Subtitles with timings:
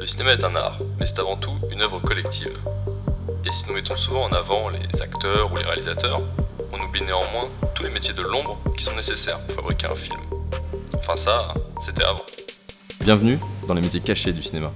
[0.00, 2.56] Le cinéma est un art, mais c'est avant tout une œuvre collective.
[3.44, 6.22] Et si nous mettons souvent en avant les acteurs ou les réalisateurs,
[6.72, 10.18] on oublie néanmoins tous les métiers de l'ombre qui sont nécessaires pour fabriquer un film.
[10.94, 11.52] Enfin ça,
[11.84, 12.24] c'était avant.
[13.04, 14.72] Bienvenue dans les métiers cachés du cinéma.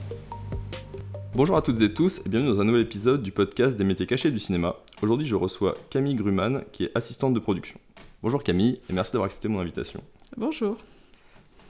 [1.35, 4.07] Bonjour à toutes et tous et bienvenue dans un nouvel épisode du podcast des métiers
[4.07, 4.77] cachés du cinéma.
[5.01, 7.81] Aujourd'hui je reçois Camille Gruman qui est assistante de production.
[8.23, 10.03] Bonjour Camille et merci d'avoir accepté mon invitation.
[10.37, 10.77] Bonjour.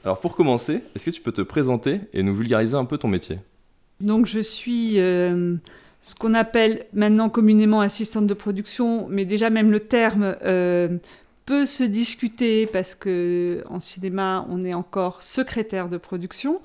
[0.04, 3.08] Alors pour commencer, est-ce que tu peux te présenter et nous vulgariser un peu ton
[3.08, 3.38] métier?
[4.00, 5.56] Donc je suis euh,
[6.02, 10.98] ce qu'on appelle maintenant communément assistante de production, mais déjà même le terme euh,
[11.46, 16.60] peut se discuter parce que en cinéma on est encore secrétaire de production.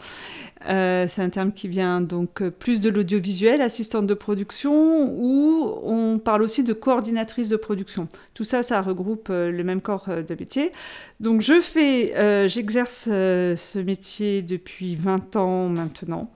[0.68, 6.20] Euh, c'est un terme qui vient donc plus de l'audiovisuel, assistante de production, ou on
[6.20, 8.08] parle aussi de coordinatrice de production.
[8.34, 10.72] Tout ça, ça regroupe euh, le même corps euh, de métier.
[11.20, 16.30] Donc je fais, j'exerce ce métier depuis 20 ans maintenant.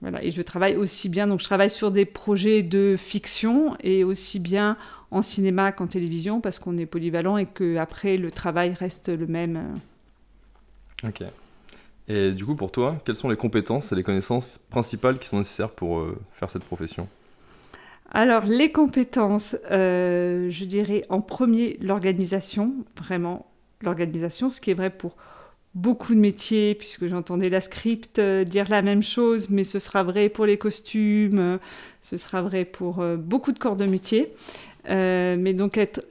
[0.00, 4.02] Voilà, et je travaille aussi bien, donc je travaille sur des projets de fiction et
[4.02, 4.78] aussi bien
[5.10, 9.26] en cinéma qu'en télévision parce qu'on est polyvalent et que après le travail reste le
[9.26, 9.74] même.
[11.02, 11.22] Ok.
[12.12, 15.38] Et du coup, pour toi, quelles sont les compétences et les connaissances principales qui sont
[15.38, 17.06] nécessaires pour euh, faire cette profession?
[18.10, 23.46] Alors, les compétences, euh, je dirais en premier l'organisation, vraiment
[23.80, 25.14] l'organisation, ce qui est vrai pour
[25.76, 30.02] beaucoup de métiers, puisque j'entendais la script euh, dire la même chose, mais ce sera
[30.02, 31.60] vrai pour les costumes,
[32.02, 34.32] ce sera vrai pour beaucoup de corps de métier.
[34.88, 36.04] Euh, mais donc être,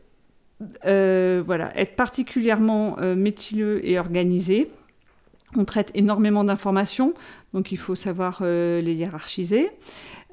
[0.86, 4.70] euh, voilà, être particulièrement euh, méticuleux et organisé.
[5.56, 7.14] On traite énormément d'informations,
[7.54, 9.72] donc il faut savoir les hiérarchiser.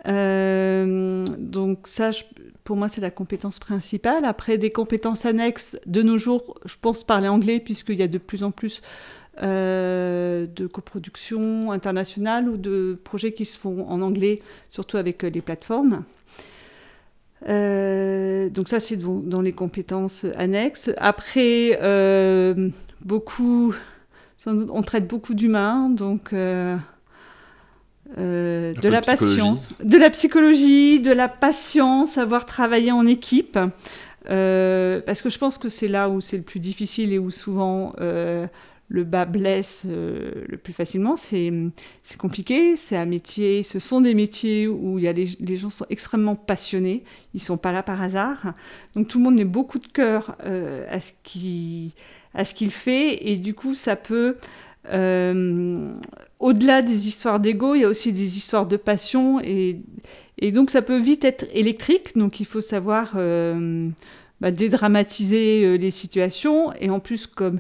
[0.04, 2.10] donc ça,
[2.64, 4.26] pour moi, c'est la compétence principale.
[4.26, 8.18] Après, des compétences annexes, de nos jours, je pense parler anglais, puisqu'il y a de
[8.18, 8.82] plus en plus
[9.40, 16.04] de coproduction internationale ou de projets qui se font en anglais, surtout avec les plateformes.
[17.48, 20.90] Euh, donc ça, c'est dans les compétences annexes.
[20.96, 22.70] Après, euh,
[23.02, 23.74] beaucoup,
[24.46, 26.76] on traite beaucoup d'humains, donc euh,
[28.16, 33.58] de la patience, de la psychologie, de la patience, savoir travailler en équipe.
[34.24, 37.90] parce que je pense que c'est là où c'est le plus difficile et où souvent
[38.88, 41.16] le bas blesse euh, le plus facilement.
[41.16, 41.52] C'est
[42.18, 45.86] compliqué, c'est un métier, ce sont des métiers où il y a les, gens sont
[45.90, 47.02] extrêmement passionnés,
[47.34, 48.54] ils sont pas là par hasard.
[48.94, 53.54] Donc tout le monde met beaucoup de cœur euh, à ce qu'il fait et du
[53.54, 54.36] coup ça peut
[54.88, 55.92] euh,
[56.38, 59.80] au-delà des histoires d'ego, il y a aussi des histoires de passion et,
[60.38, 62.16] et, donc ça peut vite être électrique.
[62.16, 63.16] Donc il faut savoir
[64.40, 67.58] bah, dédramatiser les situations et en plus comme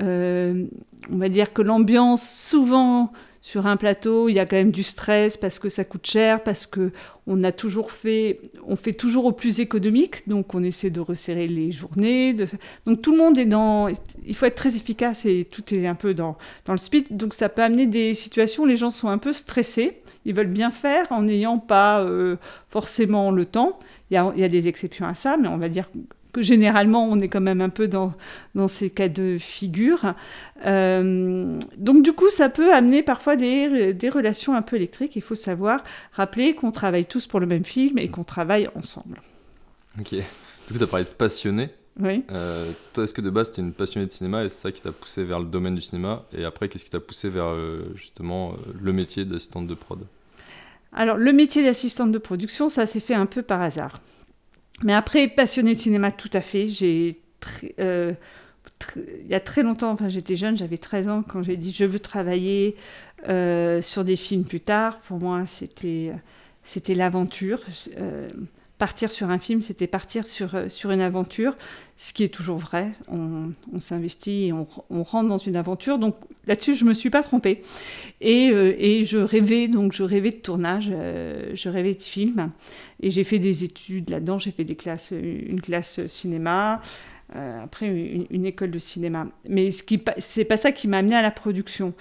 [0.00, 3.12] on va dire que l'ambiance, souvent
[3.44, 6.42] sur un plateau, il y a quand même du stress parce que ça coûte cher,
[6.42, 6.92] parce que
[7.26, 11.46] on a toujours fait, on fait toujours au plus économique, donc on essaie de resserrer
[11.46, 12.34] les journées.
[12.86, 13.88] Donc tout le monde est dans,
[14.26, 17.14] il faut être très efficace et tout est un peu dans, dans le speed.
[17.14, 20.46] Donc ça peut amener des situations où les gens sont un peu stressés, ils veulent
[20.46, 22.36] bien faire en n'ayant pas euh,
[22.70, 23.78] forcément le temps.
[24.10, 25.90] Il y, a, il y, a, des exceptions à ça, mais on va dire
[26.34, 28.12] que généralement on est quand même un peu dans,
[28.54, 30.14] dans ces cas de figure.
[30.66, 35.16] Euh, donc du coup, ça peut amener parfois des, des, relations un peu électriques.
[35.16, 39.22] Il faut savoir rappeler qu'on travaille tous pour le même film et qu'on travaille ensemble.
[39.98, 40.10] Ok.
[40.12, 41.70] Du coup, tu as parlé de passionné.
[42.00, 42.24] Oui.
[42.32, 44.72] Euh, toi, est-ce que de base, tu es une passionnée de cinéma et c'est ça
[44.72, 47.46] qui t'a poussé vers le domaine du cinéma Et après, qu'est-ce qui t'a poussé vers
[47.46, 50.00] euh, justement le métier d'assistante de prod?
[50.92, 54.00] Alors, le métier d'assistante de production, ça s'est fait un peu par hasard.
[54.82, 56.66] Mais après, passionnée de cinéma, tout à fait.
[56.68, 57.20] J'ai
[57.78, 58.12] euh,
[58.96, 62.00] il y a très longtemps, j'étais jeune, j'avais 13 ans quand j'ai dit je veux
[62.00, 62.76] travailler
[63.28, 65.00] euh, sur des films plus tard.
[65.00, 66.12] Pour moi, c'était
[66.64, 67.60] c'était l'aventure.
[67.98, 68.28] Euh,
[68.78, 71.56] partir sur un film, c'était partir sur, sur une aventure,
[71.96, 72.90] ce qui est toujours vrai.
[73.08, 74.66] On, s'investit et on,
[75.02, 75.98] rentre dans une aventure.
[75.98, 77.62] Donc là-dessus, je ne me suis pas trompée.
[78.20, 82.50] Et, euh, et, je rêvais, donc je rêvais de tournage, euh, je rêvais de film.
[83.00, 86.82] Et j'ai fait des études là-dedans, j'ai fait des classes, une classe cinéma,
[87.36, 89.28] euh, après une, une, école de cinéma.
[89.48, 89.82] Mais ce
[90.38, 91.94] n'est pas ça qui m'a amené à la production.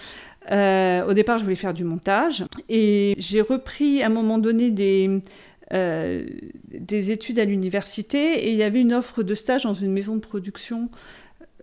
[0.50, 2.46] au départ, je voulais faire du montage.
[2.68, 5.22] Et j'ai repris à un moment donné des
[5.72, 6.26] euh,
[6.68, 10.16] des études à l'université et il y avait une offre de stage dans une maison
[10.16, 10.90] de production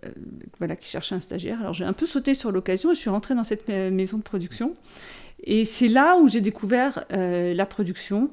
[0.05, 0.09] euh,
[0.57, 1.59] voilà, qui cherchait un stagiaire.
[1.61, 4.23] Alors j'ai un peu sauté sur l'occasion et je suis rentrée dans cette maison de
[4.23, 4.73] production.
[5.43, 8.31] Et c'est là où j'ai découvert euh, la production.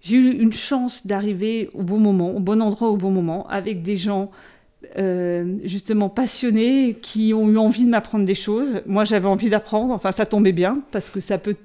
[0.00, 3.82] J'ai eu une chance d'arriver au bon moment, au bon endroit au bon moment, avec
[3.82, 4.30] des gens
[5.64, 8.80] justement passionnés qui ont eu envie de m'apprendre des choses.
[8.86, 11.56] Moi j'avais envie d'apprendre, enfin ça tombait bien parce que ça peut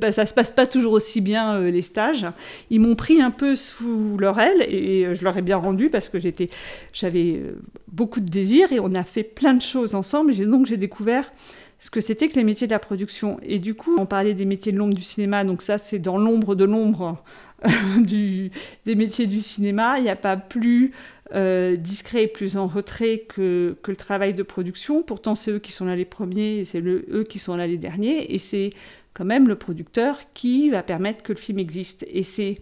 [0.00, 2.26] pas, ça se passe pas toujours aussi bien les stages.
[2.70, 6.08] Ils m'ont pris un peu sous leur aile et je leur ai bien rendu parce
[6.08, 6.50] que j'étais,
[6.92, 7.42] j'avais
[7.90, 10.32] beaucoup de désirs et on a fait plein de choses ensemble.
[10.32, 11.32] Et donc j'ai découvert
[11.78, 13.38] ce que c'était que les métiers de la production.
[13.42, 16.18] Et du coup, on parlait des métiers de l'ombre du cinéma, donc ça c'est dans
[16.18, 17.22] l'ombre de l'ombre
[18.00, 18.50] des
[18.86, 19.98] métiers du cinéma.
[19.98, 20.92] Il n'y a pas plus
[21.34, 25.02] euh, discret et plus en retrait que, que, le travail de production.
[25.02, 27.76] Pourtant, c'est eux qui sont là les premiers et c'est eux qui sont là les
[27.76, 28.34] derniers.
[28.34, 28.70] Et c'est
[29.18, 32.06] quand même le producteur qui va permettre que le film existe.
[32.08, 32.60] Et c'est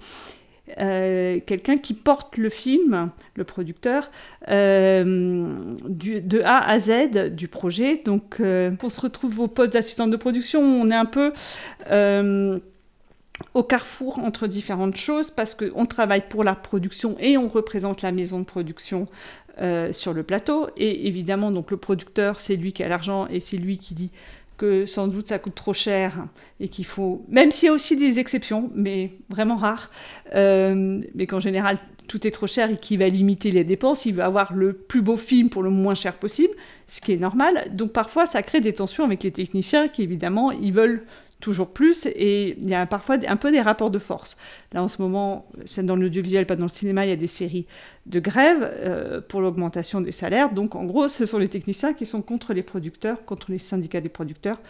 [0.78, 4.10] euh, quelqu'un qui porte le film, le producteur,
[4.48, 7.98] euh, du, de A à Z du projet.
[7.98, 10.62] Donc, euh, on se retrouve au poste d'assistante de production.
[10.62, 11.32] On est un peu
[13.52, 18.10] au carrefour entre différentes choses parce qu'on travaille pour la production et on représente la
[18.10, 19.06] maison de production
[19.92, 20.68] sur le plateau.
[20.78, 24.10] Et évidemment, donc le producteur, c'est lui qui a l'argent et c'est lui qui dit
[24.56, 26.26] que sans doute ça coûte trop cher
[26.60, 29.90] et qu'il faut, même s'il y a aussi des exceptions, mais vraiment rares,
[30.34, 34.14] euh, mais qu'en général tout est trop cher et qu'il va limiter les dépenses, il
[34.14, 36.54] veut avoir le plus beau film pour le moins cher possible,
[36.86, 37.68] ce qui est normal.
[37.72, 41.04] Donc parfois ça crée des tensions avec les techniciens qui évidemment ils veulent
[41.40, 44.36] toujours plus et il y a parfois un peu des rapports de force.
[44.72, 47.26] Là en ce moment, c'est dans l'audiovisuel, pas dans le cinéma, il y a des
[47.26, 47.66] séries
[48.06, 50.52] de grève euh, pour l'augmentation des salaires.
[50.52, 54.00] Donc en gros, ce sont les techniciens qui sont contre les producteurs, contre les syndicats
[54.00, 54.60] des producteurs,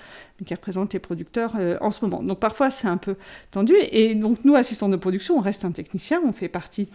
[0.45, 2.23] qui représentent les producteurs euh, en ce moment.
[2.23, 3.17] Donc parfois c'est un peu
[3.51, 3.75] tendu.
[3.93, 6.89] Et donc nous, assistants de production, on reste un technicien, on fait partie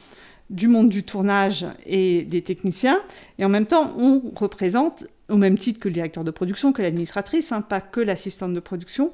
[0.49, 2.99] du monde du tournage et des techniciens,
[3.39, 6.81] et en même temps, on représente, au même titre que le directeur de production, que
[6.81, 9.13] l'administratrice, hein, pas que l'assistante de production,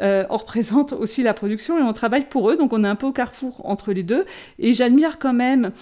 [0.00, 2.96] euh, on représente aussi la production et on travaille pour eux, donc on est un
[2.96, 4.24] peu au carrefour entre les deux,
[4.58, 5.72] et j'admire quand même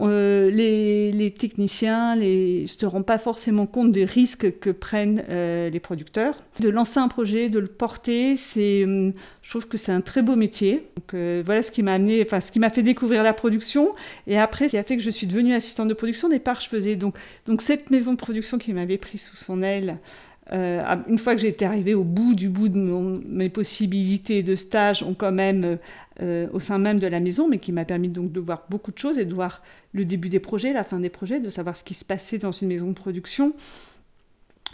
[0.00, 5.80] euh, les, techniciens ne se rendent pas forcément compte des risques que prennent euh, les
[5.80, 6.36] producteurs.
[6.60, 9.12] De lancer un projet, de le porter, hum,
[9.42, 10.88] je trouve que c'est un très beau métier.
[11.14, 13.94] Euh, voilà ce qui m'a amené, enfin ce qui m'a fait découvrir la production.
[14.26, 16.28] Et après, ce qui a fait que je suis devenue assistante de production.
[16.28, 19.62] Au départ, je faisais donc, donc cette maison de production qui m'avait pris sous son
[19.62, 19.98] aile.
[20.50, 25.14] Une fois que j'étais arrivée au bout du bout de mes possibilités de stage, ont
[25.14, 25.78] quand même
[26.20, 28.90] euh, au sein même de la maison, mais qui m'a permis donc de voir beaucoup
[28.90, 29.62] de choses et de voir
[29.92, 32.50] le début des projets, la fin des projets, de savoir ce qui se passait dans
[32.50, 33.52] une maison de production.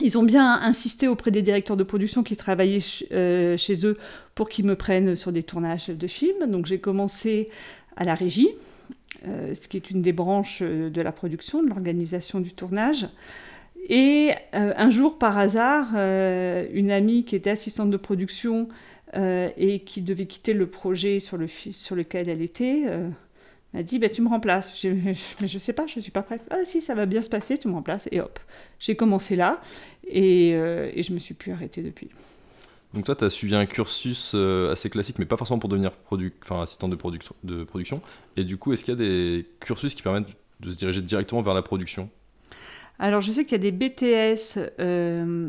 [0.01, 2.79] Ils ont bien insisté auprès des directeurs de production qui travaillaient
[3.13, 3.99] euh, chez eux
[4.35, 6.51] pour qu'ils me prennent sur des tournages de films.
[6.51, 7.51] Donc j'ai commencé
[7.99, 8.49] à la régie,
[9.29, 13.07] euh, ce qui est une des branches de la production, de l'organisation du tournage.
[13.89, 18.69] Et un jour, par hasard, une amie qui était assistante de production
[19.17, 23.09] euh, et qui devait quitter le projet sur, le, sur lequel elle était, euh,
[23.73, 24.85] m'a dit bah, Tu me remplaces.
[25.41, 26.43] mais je sais pas, je ne suis pas prête.
[26.51, 28.09] Ah, si, ça va bien se passer, tu me remplaces.
[28.11, 28.41] Et hop,
[28.81, 29.61] j'ai commencé là
[30.09, 32.09] et, euh, et je me suis plus arrêtée depuis.
[32.93, 35.93] Donc toi, tu as suivi un cursus assez classique, mais pas forcément pour devenir
[36.43, 36.97] enfin, assistant de,
[37.45, 38.01] de production.
[38.37, 40.29] Et du coup, est-ce qu'il y a des cursus qui permettent
[40.61, 42.09] de se diriger directement vers la production?
[42.99, 44.59] Alors, je sais qu'il y a des BTS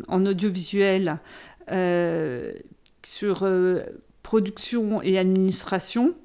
[0.08, 1.20] en audiovisuel
[3.06, 3.84] sur euh,
[4.24, 6.16] production et administration,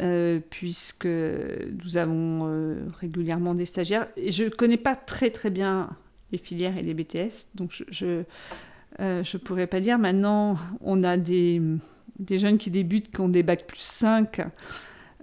[0.00, 4.08] euh, puisque nous avons euh, régulièrement des stagiaires.
[4.16, 5.90] Je ne connais pas très très bien
[6.32, 8.24] les filières et les BTS, donc je
[8.98, 9.98] ne pourrais pas dire.
[9.98, 11.60] Maintenant, on a des,
[12.18, 14.40] des, jeunes qui débutent, qui ont des bacs plus 5.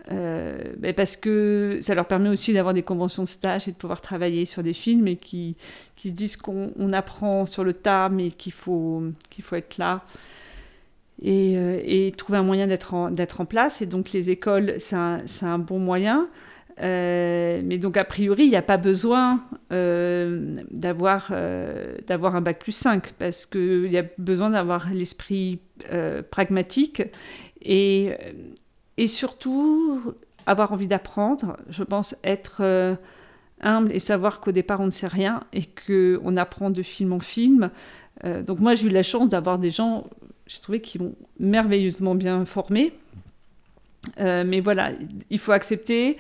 [0.10, 4.02] Ben parce que ça leur permet aussi d'avoir des conventions de stage et de pouvoir
[4.02, 5.58] travailler sur des films et qui,
[5.96, 10.04] qui se disent qu'on apprend sur le tas mais qu'il faut, qu'il faut être là
[11.26, 13.82] euh, et, trouver un moyen d'être en, en, place.
[13.82, 16.28] Et donc les écoles, c'est un, un, bon moyen.
[16.80, 21.34] Euh, mais donc a priori, il n'y a pas besoin euh, d'avoir
[22.06, 25.60] d'avoir un bac plus 5 parce qu'il y a besoin d'avoir l'esprit
[26.30, 27.02] pragmatique
[27.62, 28.12] et,
[28.98, 30.14] et surtout
[30.46, 31.58] avoir envie d'apprendre.
[31.70, 32.98] Je pense être
[33.62, 37.20] humble et savoir qu'au départ on ne sait rien et qu'on apprend de film en
[37.20, 37.70] film.
[38.24, 40.06] donc moi j'ai eu la chance d'avoir des gens
[40.48, 42.94] j'ai trouvé qu'ils m'ont merveilleusement bien formé.
[44.20, 44.92] Euh, mais voilà,
[45.30, 46.18] il faut accepter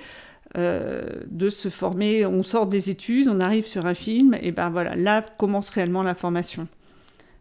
[0.58, 2.26] euh, de se former.
[2.26, 6.04] On sort des études, on arrive sur un film, et ben voilà, là commence réellement
[6.04, 6.68] la formation.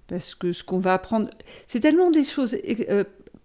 [0.09, 1.31] Parce que ce qu'on va apprendre,
[1.67, 2.57] c'est tellement des choses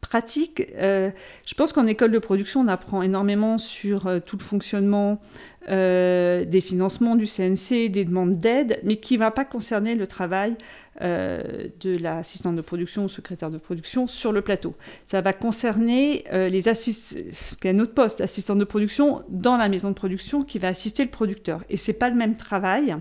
[0.03, 0.63] euh, pratiques.
[0.77, 5.21] je pense qu'en école de production, on apprend énormément sur tout le fonctionnement
[5.69, 10.07] euh, des financements du CNC, des demandes d'aide, mais qui ne va pas concerner le
[10.07, 10.55] travail
[11.01, 14.73] euh, de l'assistante de production ou secrétaire de production sur le plateau.
[15.05, 17.19] Ça va concerner euh, les assistants,
[17.63, 21.11] un autre poste, assistant de production dans la maison de production qui va assister le
[21.11, 21.63] producteur.
[21.69, 22.95] Et c'est pas le même travail,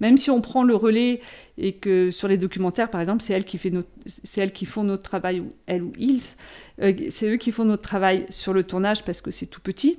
[0.00, 1.20] même si on prend le relais
[1.58, 3.72] et que sur les documentaires, par exemple, c'est elle qui fait
[4.24, 6.22] c'est elle qui font notre travail ou elle ou ils,
[7.10, 9.98] c'est eux qui font notre travail sur le tournage parce que c'est tout petit.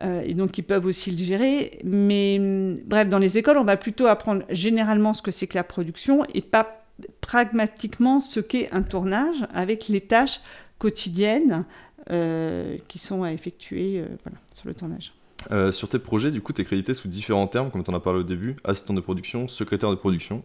[0.00, 1.78] Et donc ils peuvent aussi le gérer.
[1.84, 2.38] Mais
[2.84, 6.24] bref, dans les écoles, on va plutôt apprendre généralement ce que c'est que la production
[6.32, 6.80] et pas
[7.20, 10.40] pragmatiquement ce qu'est un tournage avec les tâches
[10.78, 11.64] quotidiennes
[12.10, 14.06] euh, qui sont à effectuer euh,
[14.54, 15.12] sur le tournage.
[15.52, 17.94] Euh, sur tes projets, du coup, tu es crédité sous différents termes, comme tu en
[17.94, 20.42] as parlé au début assistant de production, secrétaire de production.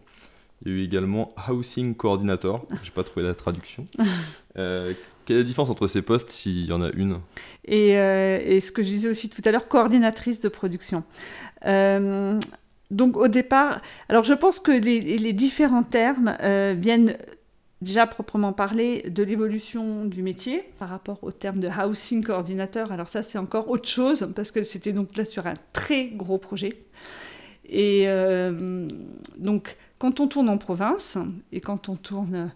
[0.65, 3.87] Il y a eu également housing coordinator, j'ai pas trouvé la traduction.
[5.25, 7.19] Quelle est la différence entre ces postes s'il y en a une?
[7.65, 11.03] Et, et, ce que je disais aussi tout à l'heure, coordinatrice de production
[12.91, 17.17] donc au départ, alors je pense que les, différents termes euh, viennent
[17.81, 22.91] déjà proprement parler de l'évolution du métier par rapport au terme de housing coordinateur.
[22.91, 26.37] Alors ça c'est encore autre chose parce que c'était donc là sur un très gros
[26.37, 26.77] projet.
[27.67, 28.87] Et euh,
[29.37, 31.17] donc quand on tourne en province
[31.51, 32.51] et quand on tourne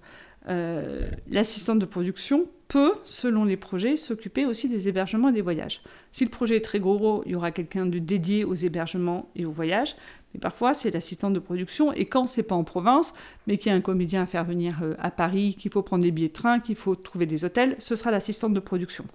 [0.47, 5.81] euh, l'assistante de production peut, selon les projets, s'occuper aussi des hébergements et des voyages.
[6.11, 9.45] Si le projet est très gros, il y aura quelqu'un de dédié aux hébergements et
[9.45, 9.95] aux voyages.
[10.33, 11.91] Mais parfois, c'est l'assistante de production.
[11.93, 13.15] Et quand c'est pas en province,
[13.47, 16.03] mais qu'il y a un comédien à faire venir euh, à Paris, qu'il faut prendre
[16.03, 19.05] des billets de train, qu'il faut trouver des hôtels, ce sera l'assistante de production.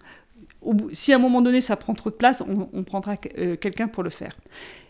[0.92, 4.02] Si à un moment donné, ça prend trop de place, on, prendra euh, quelqu'un pour
[4.02, 4.36] le faire.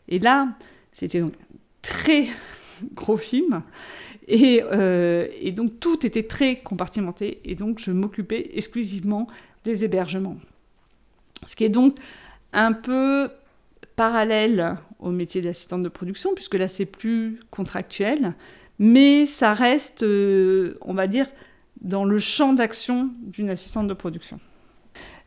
[0.09, 0.49] Et là,
[0.92, 2.28] c'était donc un très
[2.94, 3.62] gros film.
[4.26, 7.40] Et, euh, et, donc tout était très compartimenté.
[7.45, 9.28] Et donc je m'occupais exclusivement
[9.64, 10.37] des hébergements.
[11.47, 11.99] Ce qui est donc
[12.52, 13.28] un peu
[13.97, 18.35] parallèle au métier d'assistante de production, puisque là c'est plus contractuel,
[18.78, 21.26] mais ça reste, euh, on va dire,
[21.81, 24.40] dans le champ d'action d'une assistante de production.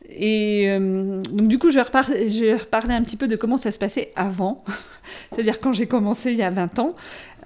[0.08, 3.78] Et euh, donc du coup, je vais, reparler un petit peu de comment ça se
[3.78, 4.64] passait avant,
[5.32, 6.94] c'est-à-dire quand j'ai commencé il y a 20 ans.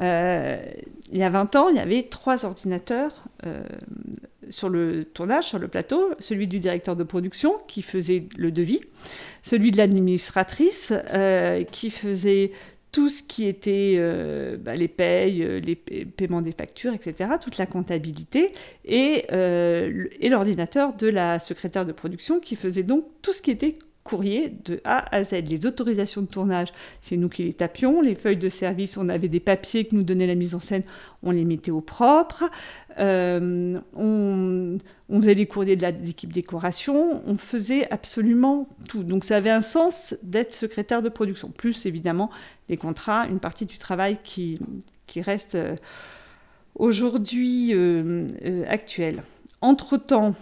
[0.01, 0.61] Euh,
[1.11, 3.25] il y a 20 ans, il y avait trois ordinateurs
[4.53, 8.81] sur le tournage, sur le plateau, celui du directeur de production qui faisait le devis,
[9.43, 12.53] celui de l'administratrice euh, qui faisait
[12.93, 17.57] tout ce qui était euh, bah, les payes, euh, les paiements des factures, etc., toute
[17.57, 18.53] la comptabilité,
[18.85, 23.75] et, et l'ordinateur de la secrétaire de production qui faisait donc tout ce qui était
[24.05, 25.45] courrier de A à Z.
[25.49, 26.69] Les autorisations de tournage,
[27.01, 28.01] c'est nous qui les tapions.
[28.01, 30.83] Les feuilles de service, on avait des papiers que nous donnait la mise en scène,
[31.23, 32.45] on les mettait au propre.
[32.99, 34.79] Euh, on,
[35.21, 37.23] faisait les courriers de l'équipe décoration.
[37.27, 39.05] On faisait absolument tout.
[39.05, 41.51] Donc ça avait un sens d'être secrétaire de production.
[41.51, 42.31] Plus évidemment
[42.69, 44.59] les contrats, une partie du travail qui,
[45.07, 45.77] qui reste euh,
[46.75, 48.27] aujourd'hui euh,
[48.69, 49.23] actuel.
[49.61, 50.35] Entre-temps,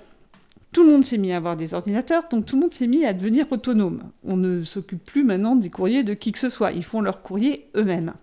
[0.72, 3.04] tout le monde s'est mis à avoir des ordinateurs, donc tout le monde s'est mis
[3.04, 4.02] à devenir autonome.
[4.24, 7.22] On ne s'occupe plus maintenant des courriers de qui que ce soit, ils font leurs
[7.22, 8.14] courriers eux-mêmes.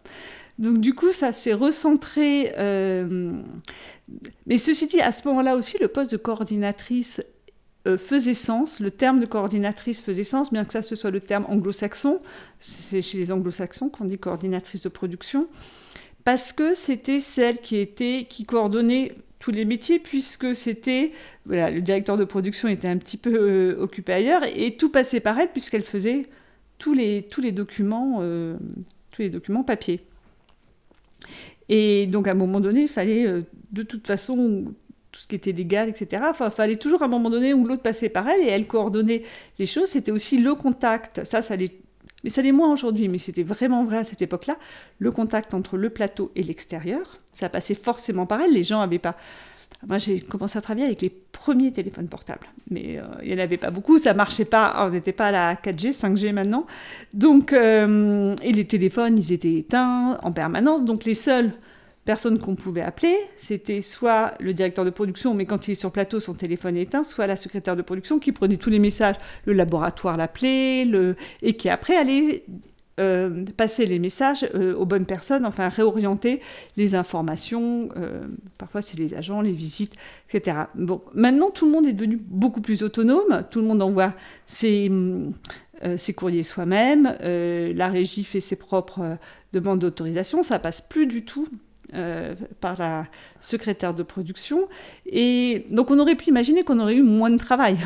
[0.58, 2.54] Donc du coup, ça s'est recentré.
[2.58, 3.34] Euh,
[4.46, 7.22] mais ceci dit, à ce moment-là aussi, le poste de coordinatrice
[7.88, 11.20] euh, faisait sens, le terme de coordinatrice faisait sens, bien que ça ce soit le
[11.20, 12.22] terme anglo-saxon.
[12.60, 15.48] C'est chez les anglo-saxons qu'on dit coordinatrice de production,
[16.24, 21.12] parce que c'était celle qui était qui coordonnait tous les métiers puisque c'était
[21.46, 25.20] voilà, le directeur de production était un petit peu euh, occupé ailleurs et tout passait
[25.20, 26.28] par elle puisqu'elle faisait
[26.78, 28.58] tous les, tous les documents euh,
[29.12, 30.02] tous les documents papier.
[31.70, 33.42] Et donc à un moment donné, il fallait euh,
[33.72, 34.66] de toute façon
[35.12, 36.24] tout ce qui était légal, etc.
[36.30, 38.68] Enfin, il fallait toujours à un moment donné où l'autre passait par elle et elle
[38.68, 39.24] coordonnait
[39.60, 39.90] les choses.
[39.90, 41.24] C'était aussi le contact.
[41.26, 41.56] Ça, ça
[42.24, 44.58] mais ça l'est moins aujourd'hui, mais c'était vraiment vrai à cette époque-là,
[45.00, 49.00] le contact entre le plateau et l'extérieur, ça passait forcément par elle, les gens n'avaient
[49.00, 49.16] pas...
[49.86, 53.44] Moi, j'ai commencé à travailler avec les premiers téléphones portables, mais euh, il n'y en
[53.44, 56.66] avait pas beaucoup, ça marchait pas, on n'était pas à la 4G, 5G maintenant.
[57.14, 61.52] Donc, euh, et les téléphones, ils étaient éteints en permanence, donc les seuls
[62.06, 65.92] personne qu'on pouvait appeler, c'était soit le directeur de production, mais quand il est sur
[65.92, 69.16] plateau, son téléphone est éteint, soit la secrétaire de production qui prenait tous les messages,
[69.46, 71.18] le laboratoire l'appelait, le...
[71.42, 72.46] et qui après allait
[73.00, 76.42] euh, passer les messages euh, aux bonnes personnes, enfin réorienter
[76.78, 78.26] les informations, euh,
[78.58, 79.94] parfois c'est les agents, les visites,
[80.32, 80.58] etc.
[80.74, 84.14] Bon, maintenant tout le monde est devenu beaucoup plus autonome, tout le monde envoie
[84.48, 84.92] ses,
[86.16, 89.18] courriers soi-même, la régie fait ses propres
[89.54, 91.48] demandes d'autorisation, ça passe plus du tout
[92.62, 93.06] par la
[93.42, 94.68] secrétaire de production.
[95.06, 97.78] Et donc on aurait pu imaginer qu'on aurait eu moins de travail.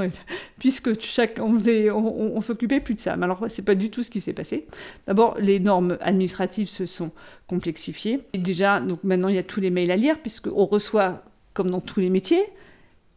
[0.58, 3.16] puisque chaque, on, s'occupait plus de ça.
[3.16, 4.66] Mais alors, c'est pas du tout ce qui s'est passé.
[5.06, 7.10] D'abord, les normes administratives se sont
[7.46, 8.20] complexifiées.
[8.32, 11.22] Et déjà, maintenant, il y a tous les mails à lire, puisqu'on reçoit,
[11.54, 12.44] comme dans tous les métiers,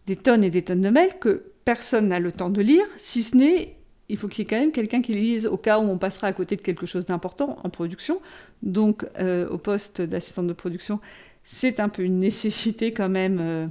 [0.07, 3.23] des tonnes et des tonnes de mails que personne n'a le temps de lire, si
[3.23, 3.75] ce n'est
[4.11, 5.97] il faut qu'il y ait quand même quelqu'un qui les lise au cas où on
[5.97, 8.19] passera à côté de quelque chose d'important en production.
[8.61, 10.99] Donc, euh, au poste d'assistante de production,
[11.45, 13.67] c'est un peu une nécessité quand même euh,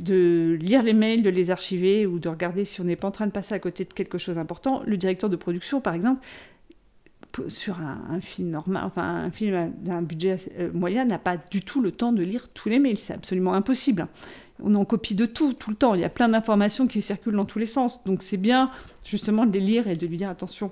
[0.00, 3.12] de lire les mails, de les archiver ou de regarder si on n'est pas en
[3.12, 4.82] train de passer à côté de quelque chose d'important.
[4.86, 6.20] Le directeur de production, par exemple,
[7.48, 11.80] sur un, film normal, enfin un film d'un budget euh, moyen, n'a pas du tout
[11.80, 12.98] le temps de lire tous les mails.
[12.98, 14.08] C'est absolument impossible
[14.62, 15.94] on en copie de tout, tout le temps.
[15.94, 18.04] Il y a plein d'informations qui circulent dans tous les sens.
[18.04, 18.70] Donc c'est bien
[19.04, 20.70] justement de les lire et de lui dire attention,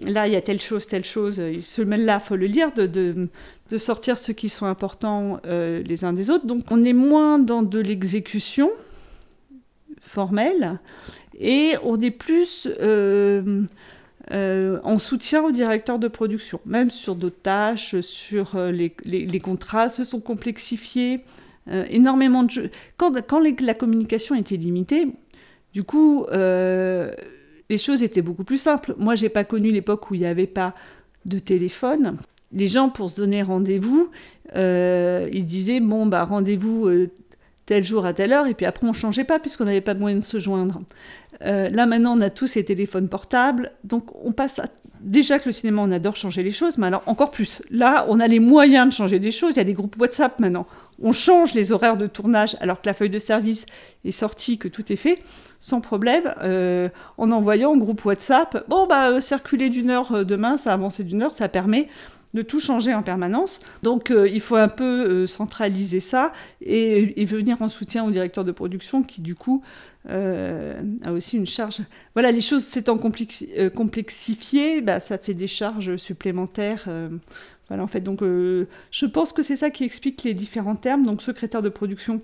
[0.00, 2.86] là il y a telle chose, telle chose, ce mail-là, il faut le lire, de,
[2.86, 6.46] de, sortir ceux qui sont importants euh, les uns des autres.
[6.46, 8.70] Donc on est moins dans de l'exécution
[10.00, 10.78] formelle
[11.38, 13.62] et on est plus euh,
[14.30, 19.88] euh, en soutien au directeur de production, même sur d'autres tâches, sur les, les contrats
[19.88, 21.20] se sont complexifiés.
[21.70, 22.70] Euh, énormément de jeux.
[22.96, 23.12] Quand,
[23.60, 25.08] la communication était limitée,
[25.74, 27.12] du coup, euh,
[27.68, 28.94] les choses étaient beaucoup plus simples.
[28.98, 30.74] Moi, j'ai pas connu l'époque où il n'y avait pas
[31.26, 32.16] de téléphone.
[32.52, 34.08] Les gens, pour se donner rendez-vous,
[34.56, 36.88] euh, ils disaient bon bah rendez-vous
[37.66, 40.16] tel jour à telle heure, et puis après on changeait pas puisqu'on n'avait pas moyen
[40.16, 40.80] de se joindre.
[41.42, 44.62] là maintenant, on a tous ces téléphones portables, donc on passe
[45.00, 47.62] déjà que le cinéma, on adore changer les choses, mais alors encore plus.
[47.70, 49.52] Là, on a les moyens de changer des choses.
[49.52, 50.66] Il y a des groupes WhatsApp maintenant
[51.02, 53.66] on change les horaires de tournage alors que la feuille de service
[54.04, 55.18] est sortie, que tout est fait,
[55.60, 60.24] sans problème, euh, en envoyant au groupe WhatsApp, bon, bah, euh, circuler d'une heure euh,
[60.24, 61.88] demain, ça a avancé d'une heure, ça permet
[62.34, 63.60] de tout changer en permanence.
[63.82, 69.02] Donc il faut un peu centraliser ça et, venir en soutien au directeur de production
[69.02, 69.62] qui du coup
[70.06, 71.78] a aussi une charge.
[72.12, 76.86] Voilà, les choses s'étant complexifiées, bah, ça fait des charges supplémentaires
[77.68, 81.04] voilà, en fait, donc euh, je pense que c'est ça qui explique les différents termes.
[81.04, 82.20] Donc, secrétaire de production,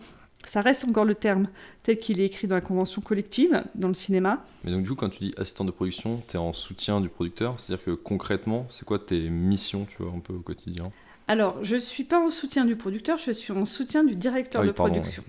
[0.46, 1.48] ça reste encore le terme
[1.82, 4.44] tel qu'il est écrit dans la convention collective dans le cinéma.
[4.64, 7.08] Mais donc, du coup, quand tu dis assistant de production, tu es en soutien du
[7.08, 7.60] producteur?
[7.60, 10.90] C'est-à-dire que concrètement, c'est quoi tes missions, tu vois, un peu au quotidien?
[11.26, 14.62] Alors, je ne suis pas en soutien du producteur, je suis en soutien du directeur
[14.62, 15.22] ah de production.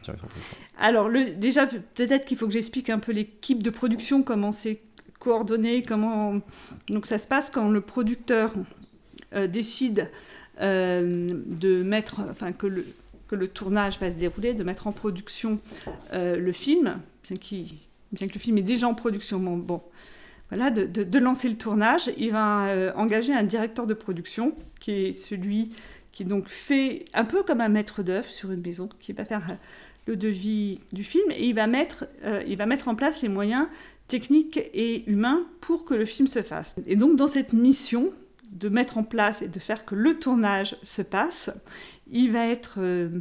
[0.78, 4.82] Alors, le, déjà, peut-être qu'il faut que j'explique un peu l'équipe de production, comment c'est
[5.20, 6.36] coordonné, comment
[6.90, 8.52] donc ça se passe quand le producteur
[9.36, 10.10] euh, décide
[10.62, 12.86] euh, de mettre, enfin que le,
[13.28, 15.60] que le tournage va se dérouler, de mettre en production
[16.14, 16.98] euh, le film,
[17.30, 19.82] bien, que le film est déjà en production, bon,
[20.50, 25.12] voilà, de, de, lancer le tournage, il va engager un directeur de production qui est
[25.12, 25.72] celui
[26.12, 29.58] qui donc fait un peu comme un maître d'œuvre sur une maison, qui va faire
[30.06, 32.06] le devis du film et il va mettre,
[32.48, 33.68] il va mettre en place les moyens
[34.08, 36.80] techniques et humains pour que le film se fasse.
[36.86, 38.14] Et donc dans cette mission,
[38.56, 41.62] de mettre en place et de faire que le tournage se passe.
[42.10, 43.20] Il va être euh,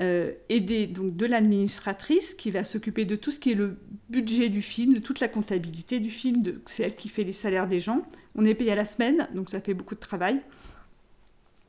[0.00, 3.76] euh, aidé donc de l'administratrice qui va s'occuper de tout ce qui est le
[4.08, 6.42] budget du film, de toute la comptabilité du film.
[6.66, 8.02] C'est elle qui fait les salaires des gens.
[8.36, 10.40] On est payé à la semaine, donc ça fait beaucoup de travail.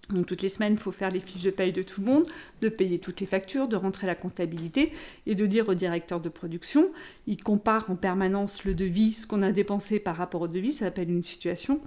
[0.10, 2.28] Donc toutes les semaines, il faut faire les fiches de paye de tout le monde,
[2.62, 4.92] de payer toutes les factures, de rentrer la comptabilité
[5.26, 6.90] et de dire au directeur de production,
[7.28, 10.86] il compare en permanence le devis, ce qu'on a dépensé par rapport au devis, ça
[10.86, 11.80] s'appelle une situation.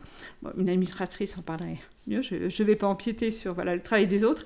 [0.56, 4.24] une administratrice en parlerait mieux, je ne vais pas empiéter sur voilà, le travail des
[4.24, 4.44] autres.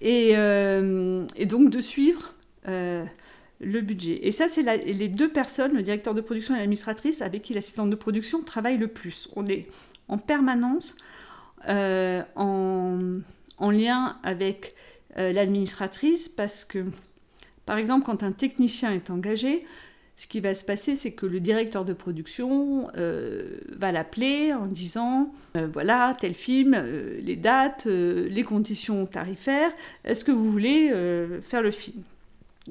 [0.00, 2.34] Et, euh, donc de suivre
[2.68, 3.04] euh,
[3.60, 4.20] le budget.
[4.22, 7.90] Et ça, c'est les deux personnes, le directeur de production et l'administratrice, avec qui l'assistante
[7.90, 9.28] de production travaille le plus.
[9.36, 9.66] On est
[10.08, 10.96] en permanence
[11.68, 14.74] euh, en, lien avec
[15.16, 16.84] euh, l'administratrice parce que,
[17.66, 19.66] par exemple, quand un technicien est engagé,
[20.16, 24.66] ce qui va se passer, c'est que le directeur de production euh, va l'appeler en
[24.66, 25.32] disant
[25.72, 26.74] voilà, tel film,
[27.20, 29.70] les dates, les conditions tarifaires,
[30.04, 30.88] est-ce que vous voulez
[31.42, 32.02] faire le film?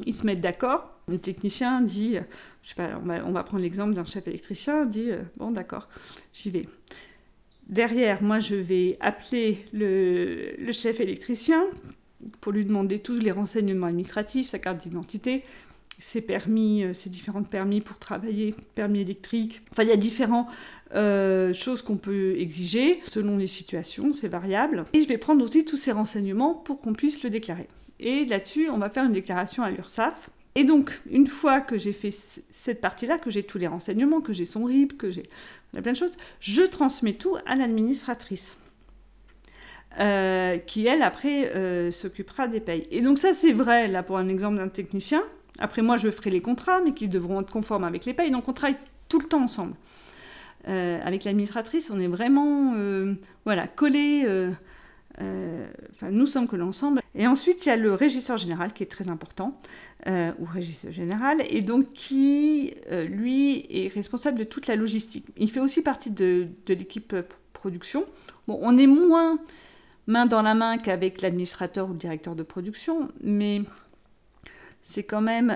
[0.06, 0.93] Ils se mettent d'accord.
[1.08, 2.17] Le technicien dit
[2.63, 5.88] je sais pas, on va, on va prendre l'exemple d'un chef électricien, dit bon, d'accord,
[6.34, 6.67] j'y vais.
[7.69, 11.65] Derrière, moi, je vais appeler le, chef électricien
[12.39, 15.43] pour lui demander tous les renseignements administratifs, sa carte d'identité,
[15.99, 19.62] ses permis, euh, ses différents permis pour travailler, permis électrique.
[19.71, 20.47] Enfin, il y a différentes
[20.95, 24.86] euh, choses qu'on peut exiger selon les situations, c'est variable.
[24.93, 27.67] Et je vais prendre aussi tous ces renseignements pour qu'on puisse le déclarer.
[27.99, 30.30] Et là-dessus, on va faire une déclaration à l'URSSAF.
[30.58, 34.34] Et donc, une fois que j'ai fait cette partie-là, que j'ai tous les renseignements, que
[34.34, 35.30] j'ai son RIB, que j'ai
[35.72, 36.17] plein de choses.
[36.39, 38.60] Je transmets tout à l'administratrice.
[40.00, 42.88] Euh, qui elle après euh, s'occupera des payes.
[42.91, 45.24] Et donc ça c'est vrai là pour un exemple d'un technicien.
[45.60, 48.32] Après, moi, je ferai les contrats, mais qui devront être conformes avec les payes.
[48.32, 48.78] Donc, on travaille
[49.10, 49.74] tout le temps ensemble.
[50.67, 52.74] Euh, avec l'administratrice, on est vraiment
[53.46, 54.24] voilà, collés.
[55.19, 55.67] Euh,
[56.10, 57.01] nous sommes collés ensemble.
[57.15, 59.60] Et ensuite, il y a le régisseur général qui est très important,
[60.06, 62.75] ou régisseur général, et donc qui,
[63.10, 65.25] lui, est responsable de toute la logistique.
[65.36, 67.15] Il fait aussi partie de, de l'équipe
[67.51, 68.06] production.
[68.47, 69.39] Bon, on est moins
[70.06, 73.63] main dans la main qu'avec l'administrateur ou le directeur de production, mais
[74.82, 75.47] c'est quand même,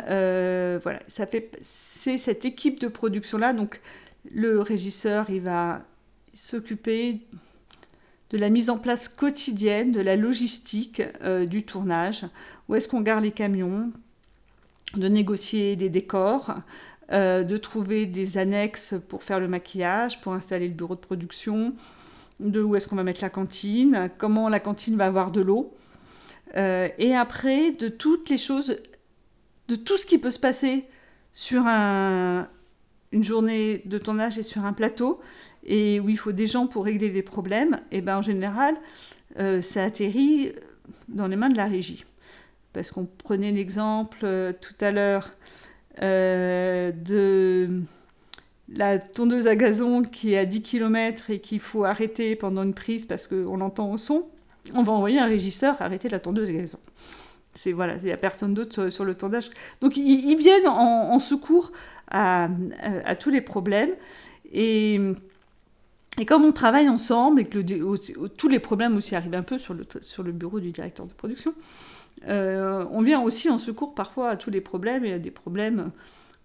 [0.84, 3.80] voilà, ça fait, c'est cette équipe de production là, donc
[4.30, 5.84] le régisseur, il va
[6.34, 7.22] s'occuper
[8.32, 12.26] de la mise en place quotidienne, de la logistique euh, du tournage.
[12.68, 13.92] Où est-ce qu'on garde les camions?
[14.96, 16.56] De négocier les décors,
[17.12, 21.74] euh, de trouver des annexes pour faire le maquillage, pour installer le bureau de production,
[22.40, 25.74] de où est-ce qu'on va mettre la cantine, comment la cantine va avoir de l'eau?
[26.56, 28.78] Euh, et après, de toutes les choses,
[29.68, 30.86] de tout ce qui peut se passer
[31.34, 32.48] sur un,
[33.12, 35.20] une journée de tournage est sur un plateau
[35.66, 38.76] et où il faut des gens pour régler les problèmes, et ben en général,
[39.38, 40.54] euh, ça atterrit
[41.08, 42.06] dans les mains de la régie.
[42.74, 45.36] Parce qu'on prenait l'exemple euh, tout à l'heure
[46.02, 47.82] euh, de
[48.70, 52.74] la tondeuse à gazon qui est à 10 km et qu'il faut arrêter pendant une
[52.74, 54.30] prise parce qu'on l'entend au son,
[54.74, 56.80] on va envoyer un régisseur arrêter la tondeuse à gazon.
[57.54, 59.50] C'est voilà, il n'y a personne d'autre sur, le tondage.
[59.82, 61.74] Donc ils, viennent en, secours
[62.12, 62.50] à,
[63.20, 63.92] tous les problèmes.
[64.54, 65.00] Et,
[66.20, 69.74] et, comme on travaille ensemble et que tous les problèmes aussi arrivent un peu sur
[69.74, 71.54] le, sur le bureau du directeur de production,
[72.28, 75.92] euh, on vient aussi en secours parfois à tous les problèmes et à des problèmes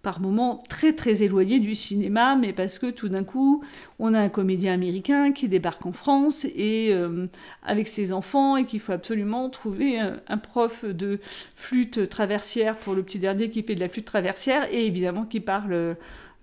[0.06, 3.64] par moments très très éloigné du cinéma, mais parce que tout d'un coup,
[3.98, 7.26] on a un comédien américain qui débarque en France et euh,
[7.64, 11.18] avec ses enfants et qu'il faut absolument trouver un, prof de
[11.56, 15.40] flûte traversière pour le petit dernier qui fait de la flûte traversière et évidemment qui
[15.40, 15.96] parle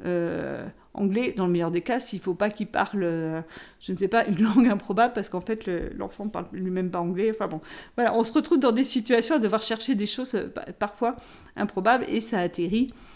[0.06, 1.34] euh, anglais.
[1.38, 3.44] Dans le meilleur des cas s'il faut pas qu'il parle
[3.80, 7.32] je ne sais pas une langue improbable parce qu'en fait l'enfant parle lui-même pas anglais.
[7.34, 7.62] Enfin bon
[7.96, 11.16] voilà on se retrouve dans des situations à devoir chercher des choses euh, parfois
[11.56, 13.13] improbables et ça atterrit euh,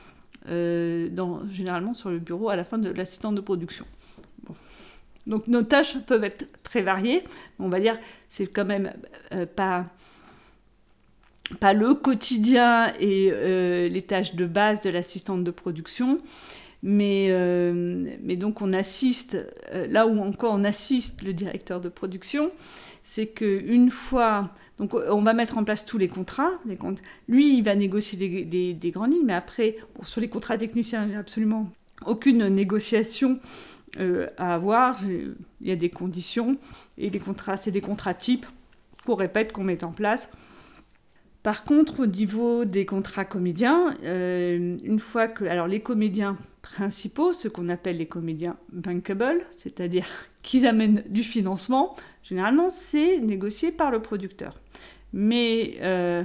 [0.48, 3.86] dans, généralement sur le bureau à la fin de l'assistante de production.
[5.26, 7.24] Donc nos tâches peuvent être très variées,
[7.60, 8.94] on va dire c'est quand même
[9.34, 9.86] euh, pas
[11.60, 16.20] pas le quotidien et euh, les tâches de base de l'assistante de production,
[16.84, 17.30] mais,
[18.22, 19.38] mais donc on assiste,
[19.72, 22.52] là où encore on assiste le directeur de production,
[23.02, 26.52] c'est qu'une fois donc on va mettre en place tous les contrats.
[27.28, 28.18] Lui, il va négocier
[28.74, 31.70] des grandes lignes, mais après, sur les contrats techniciens, il n'y a absolument
[32.06, 33.40] aucune négociation
[34.00, 35.04] euh, à avoir.
[35.04, 35.36] Il
[35.68, 36.58] y a des conditions,
[36.98, 38.46] et les contrats, c'est des contrats types
[39.06, 40.32] qu'on répète, qu'on met en place.
[41.48, 45.46] Par contre, au niveau des contrats comédiens, euh, une fois que...
[45.46, 50.06] Alors les comédiens principaux, ce qu'on appelle les comédiens bankable, c'est-à-dire
[50.44, 54.60] qu'ils amènent du financement, généralement c'est négocié par le producteur.
[55.14, 56.22] Mais euh,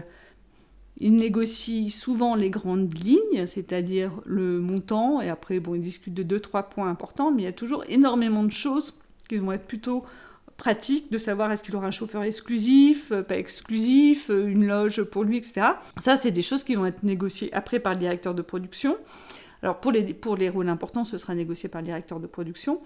[0.99, 6.25] il négocie souvent les grandes lignes, c'est-à-dire le montant, et après bon, il discute de
[6.25, 9.69] deux, trois points importants, mais il y a toujours énormément de choses qui vont être
[9.69, 10.05] plutôt
[10.63, 15.03] pratique de savoir est-ce qu'il aura un chauffeur exclusif, euh, pas exclusif, euh, une loge
[15.03, 15.67] pour lui, etc.
[16.01, 18.97] Ça, c'est des choses qui vont être négociées après par le directeur de production.
[19.65, 22.81] Alors pour les, rôles importants, ce sera négocié par le directeur de production.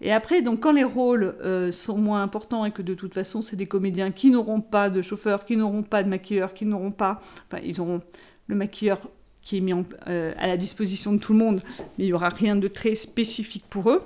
[0.00, 3.42] Et après, donc quand les rôles euh, sont moins importants et que de toute façon,
[3.42, 6.90] c'est des comédiens qui n'auront pas de chauffeur, qui n'auront pas de maquilleur, qui n'auront
[6.90, 7.20] pas...
[7.50, 8.00] Enfin, ils auront
[8.46, 8.98] le maquilleur
[9.42, 9.74] qui est mis
[10.06, 13.64] à la disposition de tout le monde, mais il n'y aura rien de très spécifique
[13.68, 14.02] pour eux.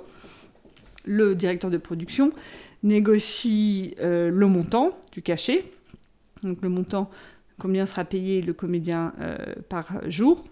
[1.05, 2.31] Le directeur de production
[2.85, 5.65] négocie euh, le montant du cachet,
[6.43, 7.09] donc le montant,
[7.59, 10.45] combien sera payé le comédien euh, par jour,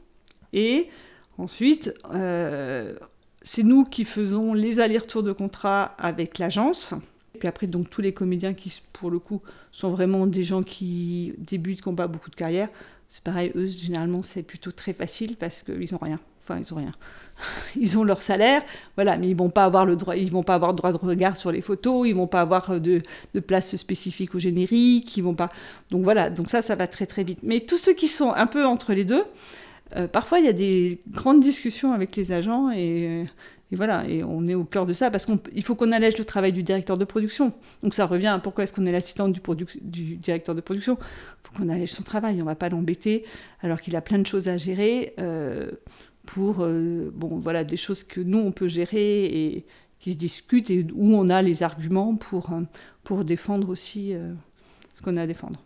[0.51, 0.89] et
[1.37, 2.95] ensuite, euh,
[3.43, 6.93] c'est nous qui faisons les allers-retours de contrat avec l'agence.
[7.39, 9.41] Puis après, donc tous les comédiens qui, pour le coup,
[9.71, 12.69] sont vraiment des gens qui débutent, qui n'ont pas beaucoup de carrière,
[13.09, 16.19] c'est pareil, eux, généralement, c'est plutôt très facile parce qu'ils n'ont rien.
[16.43, 16.91] Enfin, ils ont rien.
[17.75, 18.61] Ils ont leur salaire,
[18.95, 21.35] voilà, mais ils vont pas avoir le droit, ils vont pas avoir droit de regard
[21.35, 23.01] sur les photos, ils vont pas avoir de,
[23.33, 25.49] de place spécifique au générique, ils vont pas.
[25.91, 27.39] Donc voilà, donc ça, ça va très très vite.
[27.43, 29.23] Mais tous ceux qui sont un peu entre les deux,
[29.95, 33.25] euh, parfois il y a des grandes discussions avec les agents et,
[33.71, 36.53] voilà, et on est au cœur de ça parce qu'il faut qu'on allège le travail
[36.53, 37.53] du directeur de production.
[37.81, 40.97] Donc ça revient à pourquoi est-ce qu'on est l'assistante du, directeur de production?
[40.99, 43.23] Il faut qu'on allège son travail, on va pas l'embêter
[43.61, 45.13] alors qu'il a plein de choses à gérer.
[45.19, 45.71] Euh,
[46.25, 49.65] pour euh, bon, voilà, des choses que nous, on peut gérer et
[49.99, 52.62] qui se discutent et où on a les arguments pour, euh,
[53.03, 54.33] pour défendre aussi euh,
[54.95, 55.59] ce qu'on a à défendre.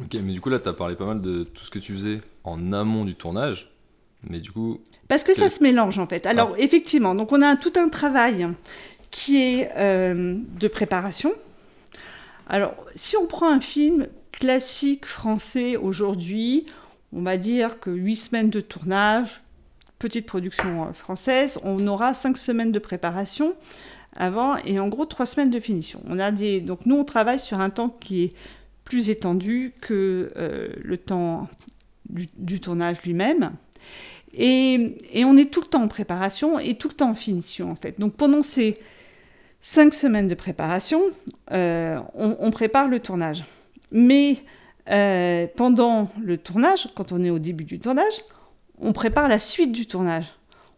[0.00, 1.92] Ok, mais du coup là, tu as parlé pas mal de tout ce que tu
[1.92, 3.70] faisais en amont du tournage.
[4.28, 4.80] Mais du coup.
[5.08, 6.26] Parce que ça se mélange en fait.
[6.26, 6.60] Alors ah.
[6.60, 8.48] effectivement, donc on a tout un travail
[9.10, 11.32] qui est euh, de préparation.
[12.48, 16.66] Alors si on prend un film classique français aujourd'hui,
[17.12, 19.42] on va dire que 8 semaines de tournage,
[20.00, 23.54] petite production euh, française, on aura 5 semaines de préparation
[24.16, 26.00] avant et en gros 3 semaines de finition.
[26.08, 26.32] On a.
[26.32, 28.32] Donc nous on travaille sur un temps qui est
[28.82, 31.46] plus étendu que euh, le temps
[32.08, 33.52] du, tournage lui-même.
[34.32, 37.76] Et, on est tout le temps en préparation et tout le temps en finition en
[37.76, 38.00] fait.
[38.00, 38.74] Donc pendant ces
[39.60, 41.02] 5 semaines de préparation,
[41.52, 43.44] euh, on, prépare le tournage.
[43.92, 44.38] Mais
[45.56, 48.24] pendant le tournage, quand on est au début du tournage,
[48.80, 50.26] on prépare la suite du tournage.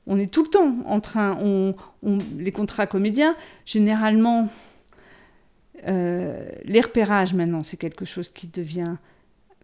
[0.07, 1.75] On est tout le temps en train, on,
[2.37, 3.37] les contrats comédiens,
[3.67, 4.49] généralement,
[5.87, 8.97] euh, les repérages maintenant, c'est quelque chose qui devient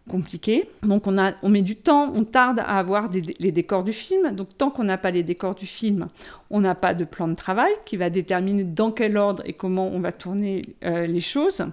[0.09, 0.69] compliqué.
[0.83, 4.33] Donc on, a, on met du temps, on tarde à avoir les décors du film.
[4.33, 6.07] Donc tant qu'on n'a pas les décors du film,
[6.49, 9.87] on n'a pas de plan de travail qui va déterminer dans quel ordre et comment
[9.87, 11.65] on va tourner euh, les choses.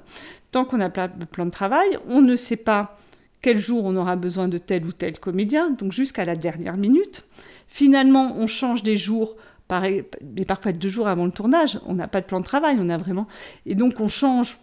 [0.52, 2.98] Tant qu'on n'a pas de plan de travail, on ne sait pas
[3.46, 7.28] quel jour on aura besoin de tel ou tel comédien, donc jusqu'à la dernière minute.
[7.68, 9.36] Finalement, on change des jours,
[9.70, 11.78] mais parfois deux jours avant le tournage.
[11.86, 13.28] On n'a pas de plan de travail, on a vraiment.
[13.64, 14.58] Et donc on change.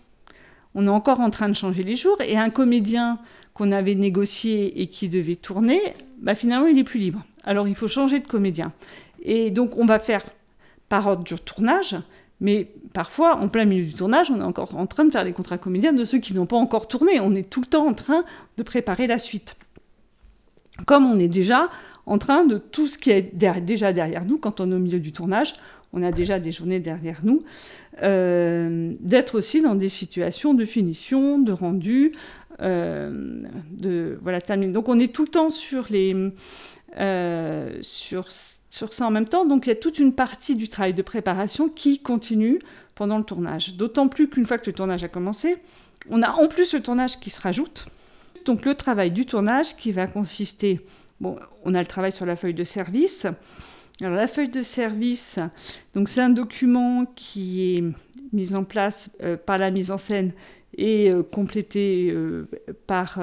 [0.75, 2.19] On est encore en train de changer les jours.
[2.19, 3.19] Et un comédien
[3.53, 5.79] qu'on avait négocié et qui devait tourner,
[6.17, 7.23] bah finalement il est plus libre.
[7.45, 8.73] Alors il faut changer de comédien.
[9.23, 10.23] Et donc on va faire
[10.89, 11.95] par ordre du tournage,
[12.43, 15.31] mais parfois, en plein milieu du tournage, on est encore en train de faire les
[15.31, 17.21] contrats comédiens de ceux qui n'ont pas encore tourné.
[17.21, 18.25] On est tout le temps en train
[18.57, 19.55] de préparer la suite.
[20.85, 21.69] Comme on est déjà
[22.05, 24.99] en train de tout ce qui est déjà derrière nous, quand on est au milieu
[24.99, 25.55] du tournage,
[25.93, 27.43] on a déjà des journées derrière nous,
[28.01, 32.11] euh, d'être aussi dans des situations de finition, de rendu,
[32.59, 36.13] euh, de voilà Donc on est tout le temps sur les
[36.99, 38.27] euh, sur
[38.73, 39.45] sur ça en même temps.
[39.45, 42.57] Donc il y a toute une partie du travail de préparation qui continue
[42.95, 43.75] pendant le tournage.
[43.75, 45.57] D'autant plus qu'une fois que le tournage a commencé,
[46.09, 47.85] on a en plus le tournage qui se rajoute.
[48.45, 50.81] Donc le travail du tournage qui va consister,
[51.21, 53.27] bon, on a le travail sur la feuille de service.
[54.01, 55.37] Alors la feuille de service,
[55.93, 57.83] donc c'est un document qui est
[58.33, 60.31] mis en place euh, par la mise en scène
[60.75, 62.47] et euh, complété euh,
[62.87, 63.19] par,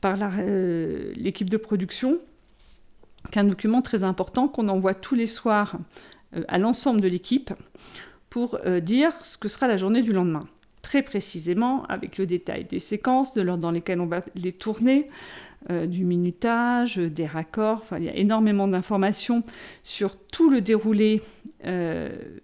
[0.00, 0.16] par
[1.14, 2.18] l'équipe de production
[3.30, 5.78] qu'un document très important qu'on envoie tous les soirs
[6.36, 7.52] euh, à l'ensemble de l'équipe
[8.30, 10.46] pour euh, dire ce que sera la journée du lendemain.
[10.80, 15.08] Très précisément, avec le détail des séquences, de l'ordre dans lesquelles on va les tourner,
[15.70, 17.80] euh, du minutage, des raccords.
[17.82, 19.44] Enfin, il y a énormément d'informations
[19.82, 21.22] sur tout le déroulé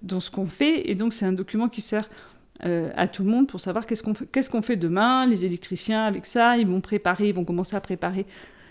[0.03, 0.89] dans ce qu'on fait.
[0.89, 2.09] Et donc, c'est un document qui sert
[2.61, 5.27] à tout le monde pour savoir qu'est-ce qu'on fait, fait demain.
[5.27, 8.27] Les électriciens, avec ça, ils vont préparer, ils vont commencer à préparer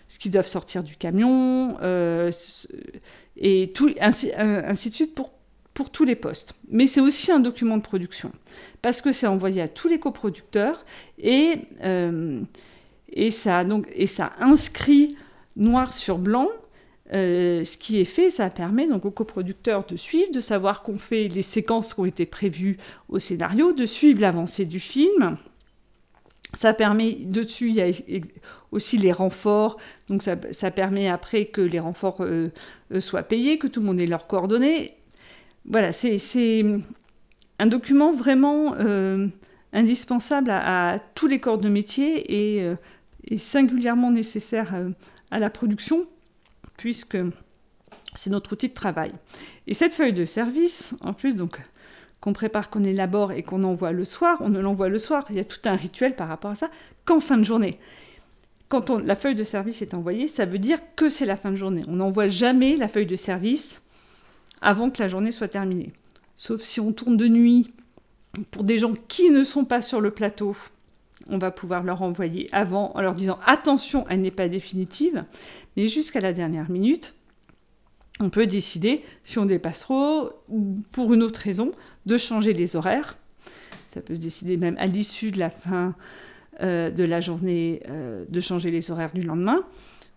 [0.08, 2.32] ce qu'ils doivent sortir du camion, euh,
[3.38, 5.32] et tout, ainsi, ainsi, de suite pour,
[5.74, 6.54] pour tous les postes.
[6.70, 8.32] Mais c'est aussi un document de production,
[8.82, 10.86] parce que c'est envoyé à tous les coproducteurs,
[11.17, 12.41] et, euh,
[13.12, 15.17] et, ça, donc, et ça inscrit
[15.56, 16.50] noir sur blanc
[17.13, 20.98] euh, ce qui est fait, ça permet donc aux coproducteurs de suivre, de savoir qu'on
[20.98, 25.38] fait les séquences qui ont été prévues au scénario, de suivre l'avancée du film.
[26.53, 27.91] Ça permet, dessus, il y a
[28.71, 29.77] aussi les renforts.
[30.07, 32.51] Donc ça, permet après que les renforts euh,
[32.93, 34.95] euh, soient payés, que tout le monde ait leurs coordonnées.
[35.65, 36.65] Voilà, c'est
[37.60, 39.27] un document vraiment euh,
[39.73, 44.73] indispensable à, tous les corps de métier et, singulièrement nécessaire
[45.31, 46.05] à la production,
[46.77, 47.17] puisque
[48.15, 49.12] c'est notre outil de travail.
[49.67, 51.60] Et cette feuille de service, en plus, donc
[52.21, 55.25] qu'on prépare, qu'on élabore et qu'on envoie le soir, on ne l'envoie le soir.
[55.30, 56.69] Il y a tout un rituel par rapport à ça,
[57.06, 57.77] qu'en fin de journée
[58.69, 61.56] quand la feuille de service est envoyée, ça veut dire que c'est la fin de
[61.56, 61.84] journée.
[61.88, 63.84] On n'envoie jamais la feuille de service
[64.62, 65.93] avant que la journée soit terminée.
[66.36, 67.71] Sauf si on tourne de nuit
[68.51, 70.56] pour des gens qui ne sont pas sur le plateau.
[71.30, 75.23] On va pouvoir leur envoyer avant en leur disant attention, elle n'est pas définitive,
[75.75, 77.15] mais jusqu'à la dernière minute,
[78.19, 81.71] on peut décider, si on dépasse trop, ou pour une autre raison,
[82.06, 83.17] de changer les horaires.
[83.93, 85.95] Ça peut se décider même à l'issue de la fin
[86.62, 89.63] euh, de la journée euh, de changer les horaires du lendemain.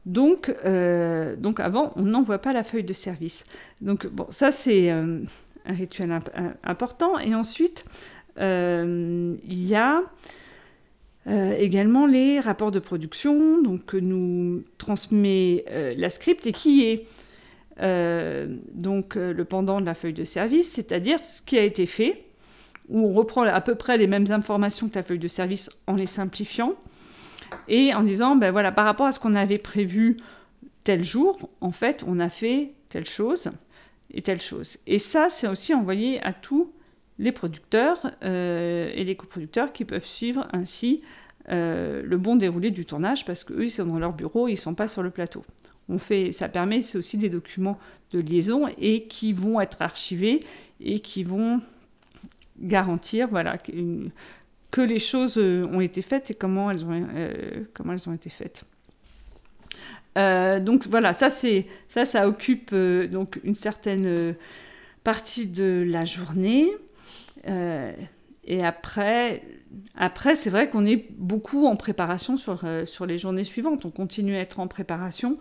[0.07, 3.45] Donc, euh, donc avant, on n'envoie pas la feuille de service.
[3.83, 5.21] Donc bon, ça c'est un
[5.67, 6.19] rituel
[6.65, 7.19] important.
[7.19, 7.85] Et ensuite,
[8.39, 10.01] il y a
[11.27, 17.05] également les rapports de production, donc que nous transmet la script et qui est
[17.81, 22.25] donc le pendant de la feuille de service, c'est-à-dire ce qui a été fait
[22.91, 25.95] où on reprend à peu près les mêmes informations que la feuille de service en
[25.95, 26.75] les simplifiant.
[27.69, 30.19] et en disant, ben voilà, par rapport à ce qu'on avait prévu
[30.85, 33.51] tel jour, en fait, on a fait telle chose
[34.13, 34.79] et telle chose.
[34.87, 36.73] Et ça, c'est aussi envoyé à tous
[37.19, 41.03] les producteurs euh, et les coproducteurs qui peuvent suivre ainsi
[41.49, 44.59] euh, le bon déroulé du tournage parce qu'eux, ils sont dans leur bureau, ils ne
[44.59, 45.45] sont pas sur le plateau.
[45.99, 47.79] Fait, ça permet, c'est aussi des documents
[48.13, 50.41] de liaison et qui vont être archivés
[50.81, 51.61] et qui vont
[52.59, 57.09] garantir voilà, que, les choses euh, ont été faites et comment elles ont,
[57.75, 58.65] comment elles ont été faites.
[60.17, 64.35] donc voilà, ça, c'est, ça, ça occupe donc une certaine
[65.05, 66.71] partie de la journée.
[67.49, 67.93] Euh,
[68.45, 69.43] et après,
[69.95, 73.85] après c'est vrai qu'on est beaucoup en préparation sur, euh, sur les journées suivantes.
[73.85, 75.39] On continue à être en préparation.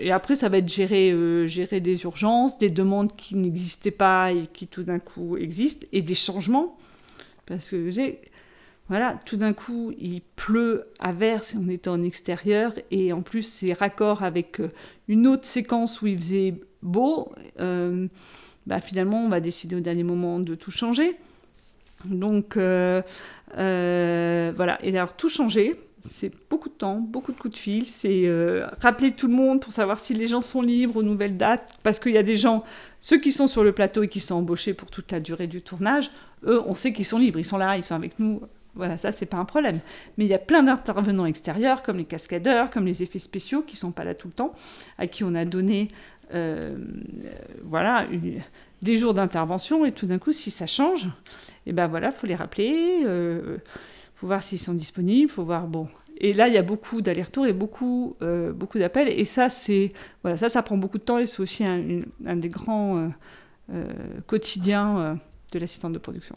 [0.00, 4.32] Et après, ça va être gérer, euh, gérer des urgences, des demandes qui n'existaient pas
[4.32, 6.76] et qui tout d'un coup existent, et des changements.
[7.46, 7.92] Parce que
[8.88, 13.22] voilà, tout d'un coup, il pleut à verse et on est en extérieur, et en
[13.22, 14.60] plus, c'est raccord avec
[15.08, 17.32] une autre séquence où il faisait beau
[18.66, 21.16] bah, finalement, on va décider au dernier moment de tout changer.
[22.04, 23.00] Donc, euh,
[23.56, 24.84] euh, voilà.
[24.84, 25.74] Et alors, tout changer,
[26.14, 27.88] c'est beaucoup de temps, beaucoup de coups de fil.
[27.88, 31.36] C'est euh, rappeler tout le monde pour savoir si les gens sont libres aux nouvelles
[31.36, 31.78] dates.
[31.82, 32.64] Parce qu'il y a des gens,
[33.00, 35.62] ceux qui sont sur le plateau et qui sont embauchés pour toute la durée du
[35.62, 36.10] tournage,
[36.44, 37.38] eux, on sait qu'ils sont libres.
[37.38, 38.40] Ils sont là, ils sont avec nous.
[38.74, 39.80] Voilà, ça, c'est pas un problème.
[40.18, 43.76] Mais il y a plein d'intervenants extérieurs, comme les cascadeurs, comme les effets spéciaux, qui
[43.76, 44.54] sont pas là tout le temps,
[44.98, 45.88] à qui on a donné
[46.34, 46.76] euh,
[47.64, 48.06] voilà,
[48.82, 52.26] des jours d'intervention, et tout d'un coup, si ça change, et eh ben voilà, faut
[52.26, 53.58] les rappeler, euh,
[54.16, 55.88] faut voir s'ils sont disponibles, faut voir, bon.
[56.18, 59.92] Et là, il y a beaucoup d'allers-retours et beaucoup, euh, beaucoup d'appels, et ça, c'est,
[60.22, 63.10] voilà, ça, ça prend beaucoup de temps, et c'est aussi un, des grands
[64.26, 65.18] quotidiens
[65.52, 66.36] de l'assistante de production.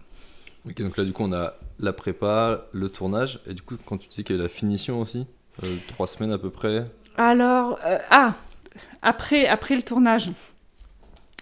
[0.67, 3.97] Ok, donc là, du coup, on a la prépa, le tournage, et du coup, quand
[3.97, 5.25] tu dis qu'il y a la finition aussi,
[5.87, 8.33] trois semaines à peu près Alors, ah,
[9.01, 10.31] après, après le tournage.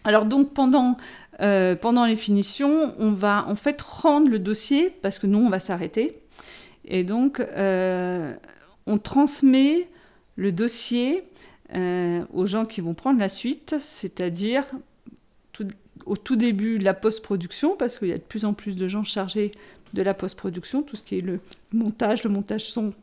[0.04, 0.98] Alors donc pendant,
[1.42, 5.50] euh, pendant les finitions, on va en fait rendre le dossier parce que nous on
[5.50, 6.18] va s'arrêter.
[6.88, 8.34] Et donc euh,
[8.86, 9.88] on transmet
[10.36, 11.24] le dossier
[11.76, 14.66] euh, aux gens qui vont prendre la suite, c'est-à-dire
[16.06, 19.04] au tout début la post-production, parce qu'il y a de plus en plus de gens
[19.04, 19.52] chargés
[19.94, 21.40] de la post-production, tout ce qui est le
[21.74, 22.94] montage, le montage son,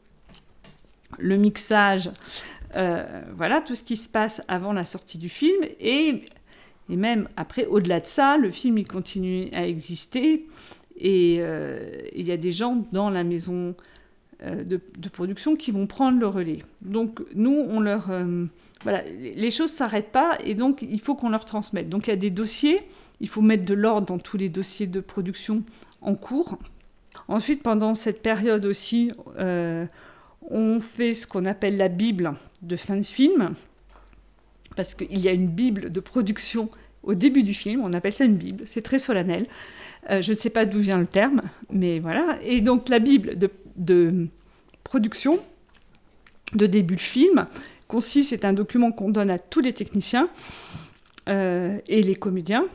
[1.19, 2.11] le mixage,
[2.77, 5.65] euh, voilà tout ce qui se passe avant la sortie du film.
[5.81, 6.25] Et,
[6.89, 10.47] et même après, au-delà de ça, le film il continue à exister
[10.97, 13.75] et euh, il y a des gens dans la maison
[14.43, 16.61] euh, de, production qui vont prendre le relais.
[16.83, 18.11] Donc nous, on leur
[18.83, 21.89] voilà, les choses s'arrêtent pas et donc il faut qu'on leur transmette.
[21.89, 22.81] Donc il y a des dossiers,
[23.21, 25.63] il faut mettre de l'ordre dans tous les dossiers de production
[26.01, 26.59] en cours.
[27.29, 29.11] Ensuite, pendant cette période aussi,
[30.51, 33.55] on fait ce qu'on appelle la Bible de fin de film,
[34.77, 36.69] parce qu'il y a une Bible de production
[37.03, 39.47] au début du film, on appelle ça une Bible, c'est très solennel.
[40.11, 41.41] Euh, je ne sais pas d'où vient le terme,
[41.71, 42.39] mais voilà.
[42.43, 44.29] Et donc la Bible de,
[44.83, 45.39] production,
[46.55, 47.47] de début de film,
[47.89, 50.29] consiste, c'est un document qu'on donne à tous les techniciens
[51.29, 52.67] euh, et les comédiens,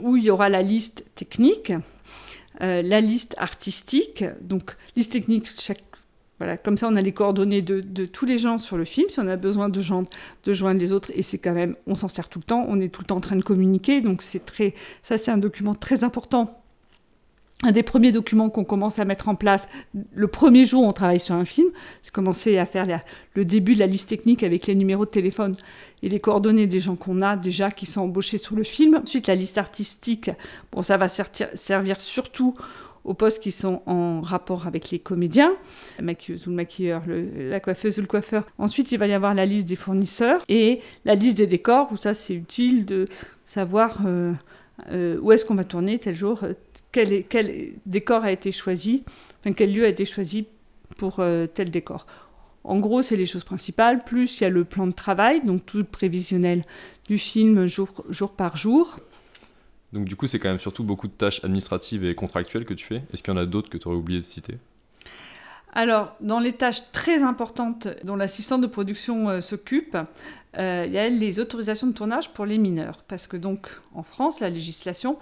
[0.00, 1.72] où il y aura la liste technique,
[2.60, 5.87] euh, la liste artistique, donc liste technique, chaque
[6.38, 9.18] voilà, comme ça, on a les coordonnées de, tous les gens sur le film, si
[9.18, 10.08] on a besoin de joindre,
[10.44, 12.80] de joindre les autres, et c'est quand même, on s'en sert tout le temps, on
[12.80, 15.74] est tout le temps en train de communiquer, donc c'est très, ça c'est un document
[15.74, 16.62] très important.
[17.64, 19.68] Un des premiers documents qu'on commence à mettre en place,
[20.14, 21.66] le premier jour où on travaille sur un film,
[22.02, 22.86] c'est commencer à faire
[23.34, 25.56] le début de la liste technique avec les numéros de téléphone
[26.04, 29.00] et les coordonnées des gens qu'on a déjà qui sont embauchés sur le film.
[29.02, 30.30] Ensuite, la liste artistique,
[30.70, 32.54] bon, ça va servir surtout
[33.08, 35.54] aux postes qui sont en rapport avec les comédiens,
[35.98, 38.46] la maquilleuse ou le maquilleur, la coiffeuse ou le coiffeur.
[38.58, 41.96] Ensuite, il va y avoir la liste des fournisseurs et la liste des décors, où
[41.96, 43.06] ça c'est utile de
[43.46, 44.34] savoir euh,
[44.90, 46.52] euh, où est-ce qu'on va tourner tel jour, euh,
[46.92, 47.24] quel,
[47.86, 49.04] décor a été choisi,
[49.40, 50.46] enfin, quel lieu a été choisi
[50.98, 51.22] pour
[51.54, 52.06] tel décor.
[52.64, 54.02] En gros, c'est les choses principales.
[54.04, 56.64] Plus il y a le plan de travail, donc tout prévisionnel
[57.06, 58.98] du film jour par jour.
[59.92, 62.86] Donc du coup, c'est quand même surtout beaucoup de tâches administratives et contractuelles que tu
[62.86, 63.02] fais.
[63.12, 64.58] Est-ce qu'il y en a d'autres que tu aurais oublié de citer?
[65.72, 69.96] Alors, dans les tâches très importantes dont l'assistante de production euh, s'occupe,
[70.58, 73.04] euh, il y a les autorisations de tournage pour les mineurs.
[73.06, 75.18] Parce que donc, en France, la législation,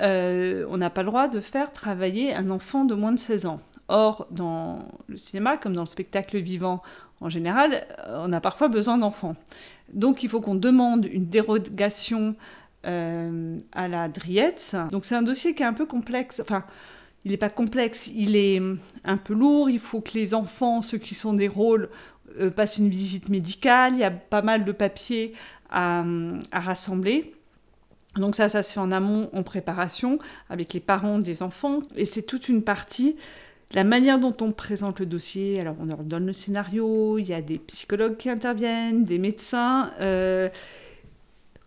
[0.00, 3.46] euh, on n'a pas le droit de faire travailler un enfant de moins de 16
[3.46, 3.60] ans.
[3.88, 6.82] Or, dans le cinéma, comme dans le spectacle vivant
[7.20, 9.36] en général, on a parfois besoin d'enfants.
[9.92, 12.34] Donc, il faut qu'on demande une dérogation
[12.86, 14.76] euh, à la Driette.
[14.90, 16.40] Donc c'est un dossier qui est un peu complexe.
[16.40, 16.64] Enfin,
[17.24, 18.60] il n'est pas complexe, il est
[19.04, 19.70] un peu lourd.
[19.70, 21.88] Il faut que les enfants, ceux qui sont des rôles,
[22.56, 23.92] passent une visite médicale.
[23.94, 25.34] Il y a pas mal de papiers
[25.70, 26.04] à,
[26.50, 27.34] à rassembler.
[28.16, 30.18] Donc ça, ça se fait en amont, en préparation,
[30.50, 31.80] avec les parents des enfants.
[31.96, 33.16] Et c'est toute une partie
[33.74, 37.32] la manière dont on présente le dossier, alors on leur donne le scénario, il y
[37.32, 39.92] a des psychologues qui interviennent, des médecins.
[40.00, 40.48] Euh,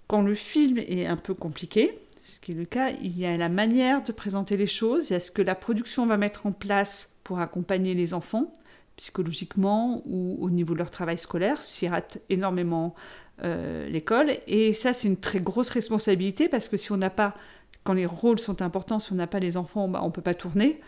[0.07, 3.37] quand le film est un peu compliqué, ce qui est le cas, il y a
[3.37, 6.45] la manière de présenter les choses, il y a ce que la production va mettre
[6.45, 8.53] en place pour accompagner les enfants,
[8.97, 12.95] psychologiquement ou au niveau de leur travail scolaire, s'ils ratent énormément
[13.43, 14.37] euh, l'école.
[14.47, 17.35] Et ça, c'est une très grosse responsabilité parce que si on n'a pas,
[17.83, 20.21] quand les rôles sont importants, si on n'a pas les enfants, bah, on ne peut
[20.21, 20.79] pas tourner.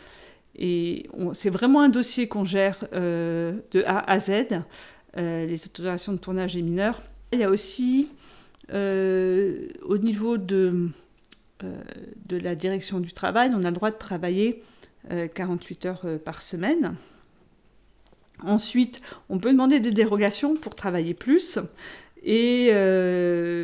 [0.56, 4.32] Et c'est vraiment un dossier qu'on gère euh, de A à Z,
[5.18, 7.02] euh, les autorisations de tournage des mineurs.
[7.32, 8.08] Il y a aussi,
[8.74, 10.90] euh, au niveau de,
[11.62, 14.64] de la direction du travail, on a le droit de travailler
[15.34, 16.96] 48 heures par semaine.
[18.44, 21.60] Ensuite, on peut demander des dérogations pour travailler plus.
[22.24, 22.72] Et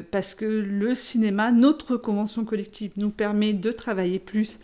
[0.09, 4.59] parce que le cinéma, notre convention collective nous permet de travailler plus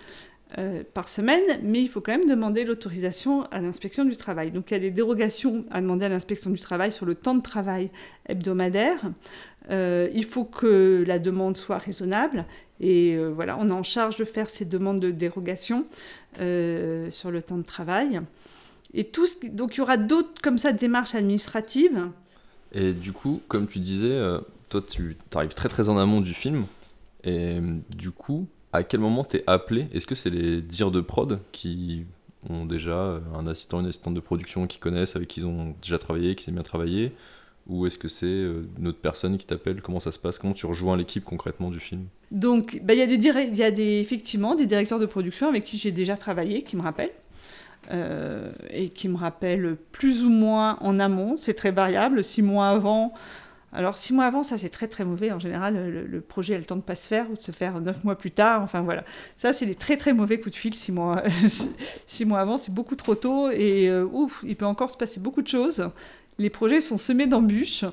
[0.58, 4.50] euh, par semaine, mais il faut quand même demander l'autorisation à l'inspection du travail.
[4.50, 7.36] Donc il y a des dérogations à demander à l'inspection du travail sur le temps
[7.36, 7.92] de travail
[8.28, 9.00] hebdomadaire.
[9.70, 12.46] Euh, il faut que la demande soit raisonnable
[12.80, 15.86] et euh, voilà, on est en charge de faire ces demandes de dérogation
[16.36, 18.22] sur le temps de travail.
[18.94, 19.12] Et
[19.52, 22.08] donc il y aura d'autres comme ça démarches administratives.
[22.72, 24.20] Et du coup, comme tu disais,
[24.70, 26.66] toi tu arrives très très en amont du film
[27.24, 27.60] et
[27.96, 29.88] du coup, à quel moment t'es appelé?
[29.94, 32.06] Est-ce que c'est les dires de prod qui
[32.50, 35.76] ont déjà euh, un assistant, une assistante de production qui connaissent, avec qui ils ont
[35.82, 37.12] déjà travaillé, qui s'est bien travaillé
[37.70, 39.82] Ou est-ce que c'est euh, une autre personne qui t'appelle?
[39.82, 40.40] Comment ça se passe?
[40.40, 42.06] Comment tu rejoins l'équipe concrètement du film?
[42.32, 45.92] Donc, bah, il y a, des, des, effectivement des directeurs de production avec qui j'ai
[45.92, 47.14] déjà travaillé, qui me rappellent.
[47.92, 51.38] Euh, et qui me rappellent plus ou moins en amont.
[51.38, 52.24] C'est très variable.
[52.24, 53.14] Six mois avant,
[53.72, 55.32] alors, six mois avant, ça c'est très très mauvais.
[55.32, 57.80] En général, le, projet a le temps de pas se faire ou de se faire
[57.82, 58.64] neuf mois plus tard.
[58.64, 59.04] Enfin voilà.
[59.38, 60.74] Ça, c'est des très très mauvais coups de fil.
[60.74, 61.24] Six mois,
[62.08, 63.52] six mois avant, c'est beaucoup trop tôt.
[63.52, 65.88] Et euh, ouf, il peut encore se passer beaucoup de choses.
[66.40, 67.86] Les projets sont semés d'embûches.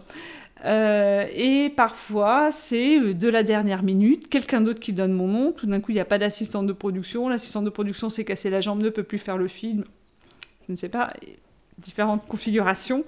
[0.65, 5.53] Euh, et parfois, c'est euh, de la dernière minute, quelqu'un d'autre qui donne mon nom.
[5.53, 7.29] Tout d'un coup, il n'y a pas d'assistant de production.
[7.29, 9.85] L'assistant de production s'est cassé la jambe, ne peut plus faire le film.
[10.67, 11.09] Je ne sais pas
[11.79, 13.05] différentes configurations.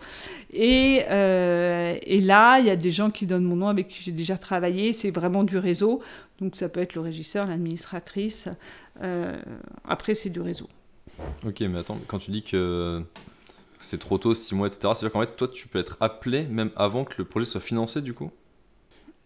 [0.53, 4.03] Et, euh, et, là, il y a des gens qui donnent mon nom avec qui
[4.03, 4.93] j'ai déjà travaillé.
[4.93, 6.03] C'est vraiment du réseau.
[6.41, 8.49] Donc ça peut être le régisseur, l'administratrice.
[9.89, 10.68] Après, c'est du réseau.
[11.47, 13.03] Ok, mais attends, quand tu dis que
[13.81, 16.70] c'est trop tôt, 6 mois, etc., c'est-à-dire qu'en fait, toi, tu peux être appelé même
[16.76, 18.31] avant que le projet soit financé, du coup?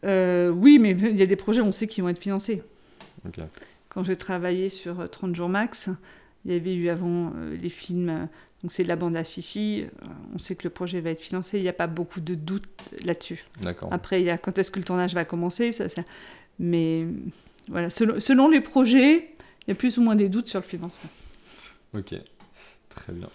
[0.05, 2.63] Euh, Oui, mais il y a des projets, on sait, qui vont être financés.
[3.89, 5.91] Quand j'ai travaillé sur 30 jours max,
[6.45, 8.29] il y avait eu avant les films
[8.63, 9.83] donc c'est de la bande à Fifi.
[9.83, 11.59] Euh, on sait que le projet va être financé.
[11.59, 12.65] Il n'y a pas beaucoup de doutes
[13.05, 13.45] là-dessus.
[13.91, 15.73] Après, il y a quand est-ce que le tournage va commencer.
[15.73, 15.87] Ça,
[16.59, 17.07] Mais
[17.69, 19.31] voilà, selon, les projets,
[19.67, 21.11] il y a plus ou moins des doutes sur le financement.
[21.95, 22.15] Ok,
[22.89, 23.29] très bien.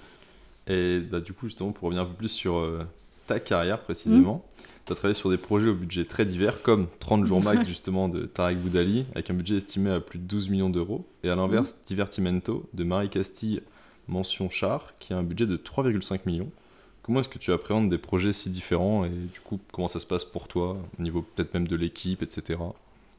[0.68, 2.84] Et bah, du coup, justement, pour revenir un peu plus sur euh,
[3.28, 4.62] ta carrière précisément, mmh.
[4.86, 8.10] tu as travaillé sur des projets au budget très divers, comme 30 jours max justement
[8.10, 11.36] de Tarek Boudali, avec un budget estimé à plus de 12 millions d'euros, et à
[11.36, 11.88] l'inverse, mmh.
[11.88, 13.62] Divertimento de Marie Castille
[14.08, 16.50] mention char, qui a un budget de 3,5 millions.
[17.04, 20.06] Comment est-ce que tu appréhendes des projets si différents et du coup, comment ça se
[20.06, 22.60] passe pour toi, au niveau peut-être même de l'équipe, etc.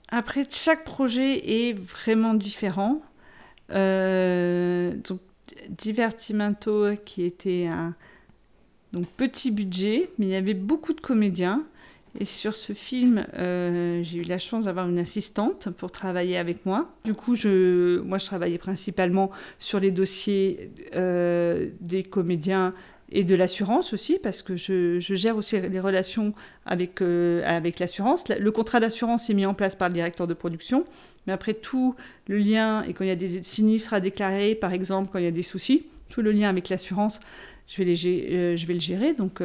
[0.09, 3.01] Après, chaque projet est vraiment différent.
[3.71, 5.21] Euh, donc,
[5.69, 7.95] Divertimento, qui était un
[8.93, 11.65] donc, petit budget, mais il y avait beaucoup de comédiens.
[12.19, 16.65] Et sur ce film, euh, j'ai eu la chance d'avoir une assistante pour travailler avec
[16.65, 16.91] moi.
[17.05, 22.75] Du coup, je, moi, je travaillais principalement sur les dossiers euh, des comédiens
[23.11, 26.35] et de l'assurance aussi, parce que je, gère aussi les relations
[26.67, 28.29] avec, euh, avec l'assurance.
[28.29, 30.85] Le contrat d'assurance est mis en place par le directeur de production,
[31.29, 31.95] mais après tout
[32.27, 35.25] le lien, et quand il y a des sinistres à déclarer, par exemple, quand il
[35.27, 37.21] y a des soucis, tout le lien avec l'assurance,
[37.69, 39.15] je, vais je vais le gérer.
[39.15, 39.41] Donc,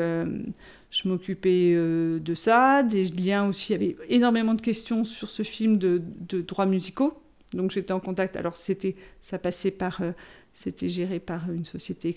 [0.94, 3.74] je m'occupais euh, de ça, des liens aussi.
[3.74, 6.02] Il y avait énormément de questions sur ce film de,
[6.42, 7.20] droits musicaux.
[7.54, 8.36] Donc j'étais en contact.
[8.36, 10.12] Alors c'était, ça passait par, euh,
[10.54, 12.16] c'était géré par une société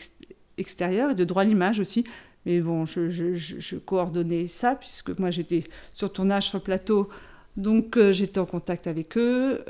[0.58, 2.04] extérieure et de droit à l'image aussi.
[2.44, 7.08] Mais bon, je, coordonnais ça puisque moi j'étais sur tournage sur le plateau,
[7.56, 9.64] donc euh, j'étais en contact avec eux,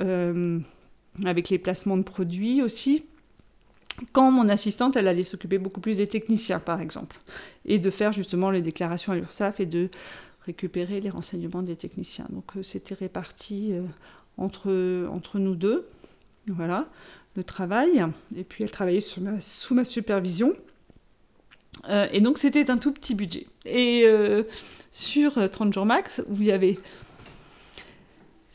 [1.25, 3.05] avec les placements de produits aussi
[4.13, 7.17] quand mon assistante, elle allait s'occuper beaucoup plus des techniciens, par exemple,
[7.65, 9.89] et de faire justement les déclarations à l'URSSAF et de
[10.45, 12.27] récupérer les renseignements des techniciens.
[12.31, 13.83] Donc euh, c'était réparti euh,
[14.37, 15.89] entre, entre nous deux.
[16.49, 16.87] voilà,
[17.37, 18.05] le travail.
[18.37, 20.55] Et puis elle travaillait sous ma supervision.
[21.89, 23.47] et donc c'était un tout petit budget.
[23.65, 24.07] Et
[24.91, 26.79] sur 30 jours max, où il y avait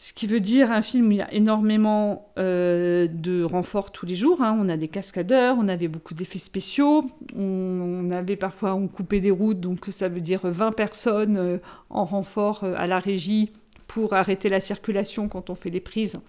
[0.04, 4.08] ce qui veut dire un film où il y a énormément euh, de renforts tous
[4.08, 4.42] les jours.
[4.42, 4.58] Hein.
[4.60, 7.06] On a des cascadeurs, on avait beaucoup d'effets spéciaux,
[7.38, 11.58] on, avait parfois, on coupait des routes, donc ça veut dire 20 personnes euh,
[11.92, 13.52] en renfort euh, à la régie
[13.86, 16.20] pour arrêter la circulation quand on fait les prises.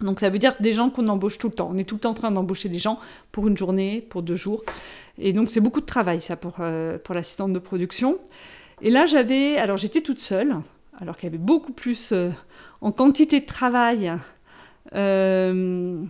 [0.00, 1.68] Donc ça veut dire des gens qu'on embauche tout le temps.
[1.70, 2.98] On est tout le temps en train d'embaucher des gens
[3.32, 4.64] pour une journée, pour deux jours.
[5.18, 8.16] Et donc c'est beaucoup de travail ça pour, pour l'assistante de production.
[8.80, 10.56] Et là j'avais, alors j'étais toute seule,
[11.00, 12.30] alors qu'il y avait beaucoup plus euh,
[12.80, 14.12] en quantité de travail.
[14.94, 16.02] Euh,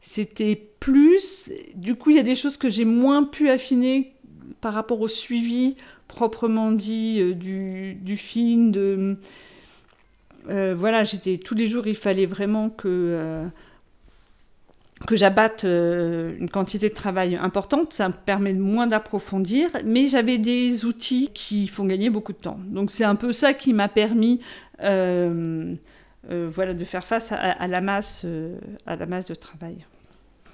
[0.00, 1.50] c'était plus.
[1.74, 4.12] Du coup, il y a des choses que j'ai moins pu affiner
[4.60, 5.76] par rapport au suivi
[6.08, 8.70] proprement dit euh, du, film.
[8.70, 9.16] De,
[10.46, 13.48] voilà, j'étais tous les jours, il fallait vraiment que
[15.04, 20.38] que j'abatte euh, une quantité de travail importante, ça me permet moins d'approfondir, mais j'avais
[20.38, 22.58] des outils qui font gagner beaucoup de temps.
[22.66, 24.40] Donc c'est un peu ça qui m'a permis
[24.80, 25.74] euh,
[26.30, 28.24] euh, voilà, de faire face à, la masse,
[28.86, 29.84] à la masse de travail.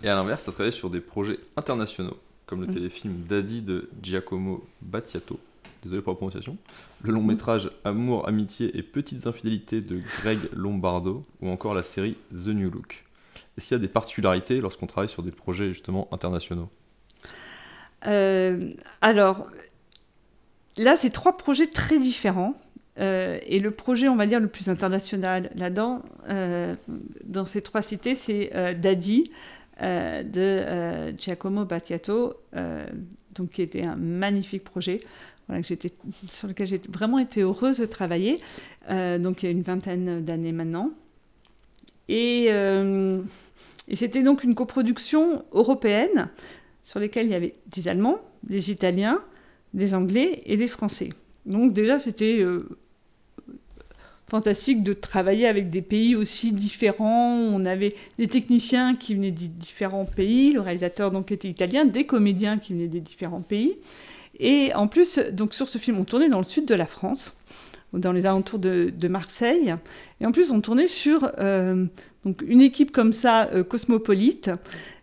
[0.02, 2.16] Et à l'inverse, tu as travaillé sur des projets internationaux,
[2.46, 2.74] comme le mm.
[2.74, 5.38] téléfilm Daddy de Giacomo Battiato,
[5.84, 6.56] désolé pour la prononciation,
[7.02, 12.16] le long métrage Amour, Amitié et Petites Infidélités de Greg Lombardo, ou encore la série
[12.32, 13.04] The New Look.
[13.56, 16.70] Est-ce qu'il y a des particularités lorsqu'on travaille sur des projets justement internationaux?
[18.06, 19.46] Euh, Alors,
[20.76, 22.54] là, c'est trois projets très différents.
[22.98, 26.74] Euh, et le projet, on va dire, le plus international là-dedans, euh,
[27.24, 29.30] dans ces trois cités, c'est Daddy
[29.80, 32.34] de Giacomo Battiato,
[33.34, 34.98] donc, qui était un magnifique projet.
[36.30, 38.38] Sur lequel j'ai vraiment été heureuse de travailler,
[38.88, 40.92] donc il y a une vingtaine d'années maintenant.
[42.08, 43.20] Et, euh,
[43.88, 46.28] et c'était donc une coproduction européenne
[46.82, 49.20] sur laquelle il y avait des Allemands, des Italiens,
[49.74, 51.10] des Anglais et des Français.
[51.46, 52.68] Donc déjà, c'était euh,
[54.28, 57.34] fantastique de travailler avec des pays aussi différents.
[57.34, 62.06] On avait des techniciens qui venaient des différents pays, le réalisateur donc était italien, des
[62.06, 63.76] comédiens qui venaient des différents pays.
[64.38, 67.36] Et en plus, donc sur ce film, on tournait dans le sud de la France
[67.92, 69.74] dans les alentours de, Marseille.
[70.20, 71.86] Et en plus, on tournait sur euh,
[72.24, 74.50] donc une équipe comme ça, euh, cosmopolite,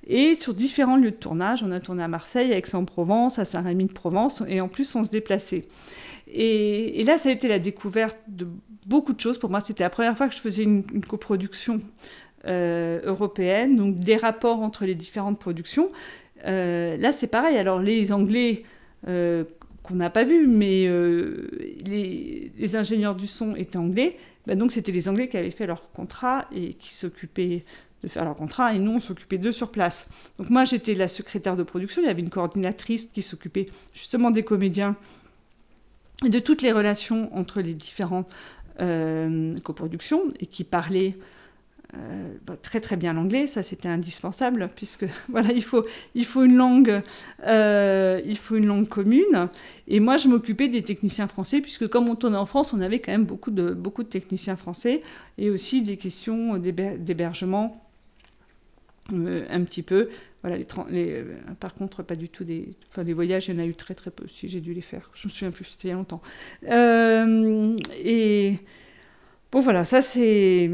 [0.08, 1.64] et sur différents lieux de tournage.
[1.64, 5.68] On a tourné à Marseille, à Aix-en-Provence, à Saint-Rémy-de-Provence, et en plus, on se déplaçait.
[6.32, 8.48] Et, là, ça a été la découverte de
[8.86, 9.38] beaucoup de choses.
[9.38, 11.82] Pour moi, c'était la première fois que je faisais une, coproduction
[12.48, 15.92] euh, européenne, donc des rapports entre les différentes productions.
[16.44, 17.58] là, c'est pareil.
[17.58, 18.64] Alors, les Anglais
[19.90, 21.50] qu'on n'a pas vu, mais euh,
[21.84, 24.18] les, ingénieurs du son étaient anglais.
[24.46, 27.66] Bah, donc c'était les Anglais qui avaient fait leur contrat et qui s'occupaient
[28.04, 30.08] de faire leur contrat, et nous on s'occupait d'eux sur place.
[30.38, 34.32] Donc moi j'étais la secrétaire de production, il y avait une coordinatrice qui s'occupait justement
[34.32, 34.96] des comédiens
[36.24, 38.30] et de toutes les relations entre les différentes
[38.80, 41.18] euh, coproductions et qui parlait
[41.96, 46.44] euh, bah, très très bien l'anglais, ça c'était indispensable puisque voilà il faut il faut
[46.44, 47.02] une langue
[47.46, 49.50] euh, il faut une langue commune.
[49.88, 53.00] Et moi je m'occupais des techniciens français puisque comme on tournait en France on avait
[53.00, 55.02] quand même beaucoup de beaucoup de techniciens français
[55.40, 57.84] et aussi des questions d'hébergement
[59.14, 60.10] euh, un petit peu.
[60.44, 60.58] Voilà
[60.90, 61.24] les,
[61.60, 63.96] par contre pas du tout des enfin des voyages il y en a eu très
[63.96, 65.96] très peu si j'ai dû les faire je me souviens plus c'était il y a
[65.96, 66.22] longtemps.
[68.06, 68.60] Et
[69.52, 70.70] Bon voilà, ça c'était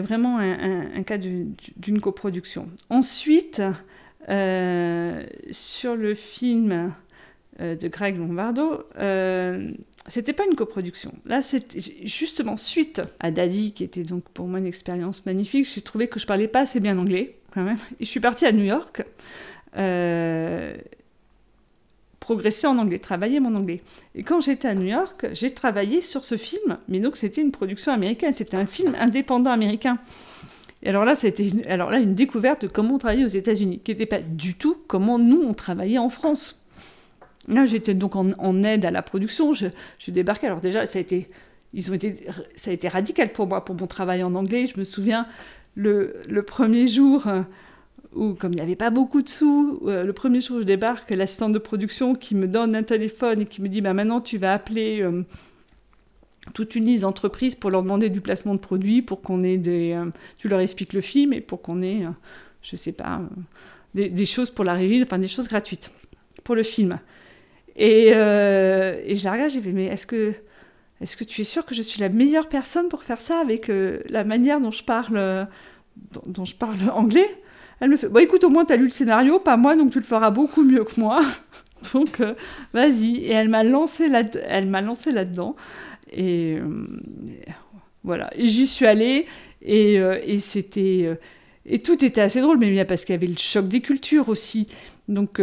[0.00, 2.68] vraiment un, cas d'une coproduction.
[2.88, 3.60] Ensuite,
[4.30, 6.94] euh, sur le film
[7.60, 9.70] euh, de Greg Lombardo, euh,
[10.08, 11.12] c'était pas une coproduction.
[11.26, 15.68] Là, c'était justement suite à Daddy, qui était donc pour moi une expérience magnifique.
[15.74, 17.78] J'ai trouvé que je parlais pas assez bien anglais quand même.
[18.00, 19.04] Et je suis partie à New York.
[22.26, 23.82] Progresser en anglais, travailler mon anglais.
[24.16, 27.52] Et quand j'étais à New York, j'ai travaillé sur ce film, mais donc c'était une
[27.52, 29.98] production américaine, c'était un film indépendant américain.
[30.82, 33.92] Et alors là, c'était alors là une découverte de comment on travaillait aux États-Unis, qui
[33.92, 36.60] n'était pas du tout comment nous on travaillait en France.
[37.46, 39.52] Là, j'étais donc en, aide à la production.
[39.52, 39.66] Je,
[40.00, 40.48] je débarquais.
[40.48, 41.28] Alors déjà, ça a été,
[41.74, 44.66] ils ont été, ça a été radical pour moi pour mon travail en anglais.
[44.66, 45.28] Je me souviens
[45.76, 47.28] le, le premier jour
[48.16, 50.64] où comme il n'y avait pas beaucoup de sous, euh, le premier jour où je
[50.64, 54.20] débarque, l'assistante de production qui me donne un téléphone et qui me dit bah, maintenant
[54.20, 55.22] tu vas appeler euh,
[56.54, 59.92] toute une liste d'entreprises pour leur demander du placement de produits, pour qu'on ait des...
[59.92, 60.06] Euh,
[60.38, 62.04] tu leur expliques le film et pour qu'on ait,
[62.62, 63.20] je sais pas,
[63.94, 65.90] des, choses pour la régie, enfin des choses gratuites
[66.42, 66.98] pour le film.
[67.76, 70.34] Et, je la regarde, j'ai dit mais est-ce que...
[71.02, 73.68] Est-ce que tu es sûr que je suis la meilleure personne pour faire ça avec
[73.68, 75.46] la manière dont je parle
[76.26, 77.28] dont, je parle anglais?
[77.80, 79.92] Elle me fait Bon, écoute, au moins, tu as lu le scénario, pas moi, donc
[79.92, 81.22] tu le feras beaucoup mieux que moi.
[81.94, 82.34] donc, euh,
[82.72, 83.16] vas-y.
[83.16, 85.56] Et elle m'a lancé là-dedans.
[86.12, 86.58] et
[88.02, 88.30] voilà.
[88.36, 89.26] Et j'y suis allée.
[89.62, 91.18] Et, et c'était.
[91.66, 94.28] et tout était assez drôle, mais bien parce qu'il y avait le choc des cultures
[94.28, 94.68] aussi.
[95.08, 95.40] Donc.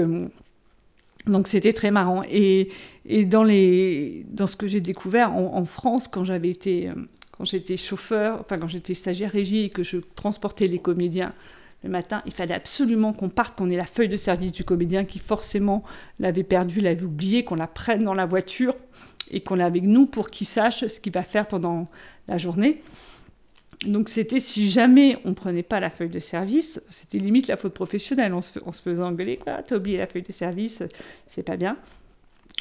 [1.28, 2.24] donc c'était très marrant.
[2.30, 2.70] Et,
[3.06, 6.94] et dans, les, dans ce que j'ai découvert en, France, quand j'avais été, euh,
[7.32, 11.34] quand j'étais chauffeur, enfin quand j'étais stagiaire régie et que je transportais les comédiens
[11.84, 15.04] le matin, il fallait absolument qu'on parte, qu'on ait la feuille de service du comédien
[15.04, 15.84] qui forcément
[16.20, 18.76] l'avait perdu, l'avait oublié, qu'on la prenne dans la voiture
[19.32, 21.90] et qu'on l'ait avec nous pour qu'il sache ce qu'il va faire pendant
[22.28, 22.82] la journée.
[23.86, 27.74] Donc c'était si jamais on prenait pas la feuille de service, c'était limite la faute
[27.74, 28.34] professionnelle.
[28.34, 30.84] On se, on faisait engueuler, t'as oublié la feuille de service,
[31.28, 31.76] c'est pas bien.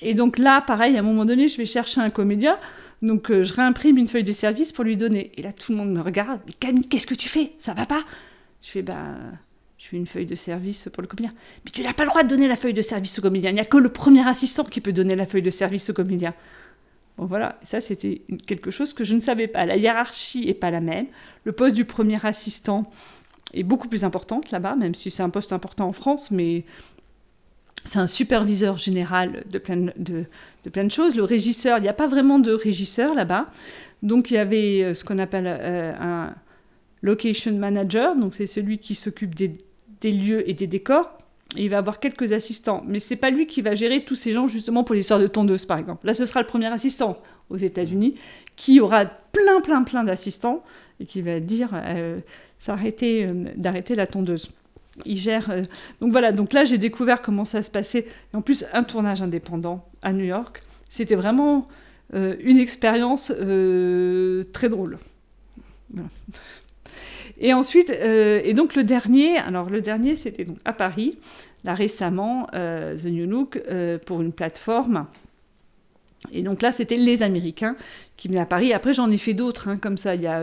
[0.01, 2.59] Et donc là, pareil, à un moment donné, je vais chercher un comédien.
[3.03, 5.31] Donc euh, je réimprime une feuille de service pour lui donner.
[5.37, 6.41] Et là, tout le monde me regarde.
[6.47, 7.53] Mais Camille, qu'est-ce que tu fais?
[7.59, 8.03] Ça va pas?
[8.63, 9.17] Je fais, bah,
[9.79, 11.35] je fais une feuille de service pour le comédien.
[11.65, 13.51] Mais tu n'as pas le droit de donner la feuille de service au comédien.
[13.51, 15.93] Il n'y a que le premier assistant qui peut donner la feuille de service au
[15.93, 16.35] comédien.
[17.19, 19.67] Bon voilà, ça c'était quelque chose que je ne savais pas.
[19.67, 21.07] La hiérarchie est pas la même.
[21.45, 22.91] Le poste du premier assistant
[23.53, 26.65] est beaucoup plus important là-bas, même si c'est un poste important en France, mais
[27.85, 30.25] c'est un superviseur général de plein de,
[30.65, 31.17] de, choses.
[31.17, 33.49] Le régisseur, il n'y a pas vraiment de régisseur là-bas.
[34.03, 36.35] Donc il y avait euh, ce qu'on appelle euh, un
[37.03, 39.59] location manager, donc c'est celui qui s'occupe des,
[40.05, 41.19] lieux et des décors.
[41.57, 44.49] Il va avoir quelques assistants, mais c'est pas lui qui va gérer tous ces gens
[44.49, 46.07] justement pour l'histoire de tondeuse par exemple.
[46.07, 48.15] Là, ce sera le premier assistant aux États-Unis
[48.57, 50.63] qui aura plein, plein, plein d'assistants
[50.99, 52.19] et qui va dire euh,
[52.67, 54.51] d'arrêter la tondeuse
[55.05, 55.51] il gère.
[55.51, 55.63] Euh,
[56.01, 58.07] donc voilà, donc là j'ai découvert comment ça se passait.
[58.33, 61.69] Et en plus, un tournage indépendant à New York, c'était vraiment
[62.15, 64.99] euh, une expérience euh, très drôle.
[67.43, 71.19] Et ensuite, et donc le dernier, alors le dernier c'était donc à Paris,
[71.65, 73.61] là récemment, The New Look,
[74.07, 75.07] pour une plateforme.
[76.31, 77.75] Et donc là, c'était les Américains
[78.17, 78.73] qui venaient à Paris.
[78.73, 80.15] Après, j'en ai fait d'autres, hein, comme ça.
[80.15, 80.41] Il y a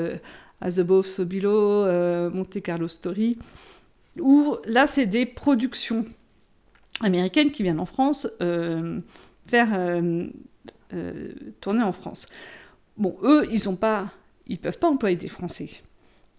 [0.59, 1.85] Azebov Sobilo,
[2.31, 3.37] Monte Carlo Story
[4.19, 6.05] où là, c'est des productions
[7.01, 8.99] américaines qui viennent en France euh,
[9.47, 10.27] faire euh,
[10.93, 11.31] euh,
[11.61, 12.25] tourner en France.
[12.97, 14.11] Bon, eux, ils ont pas,
[14.47, 15.69] ils peuvent pas employer des Français.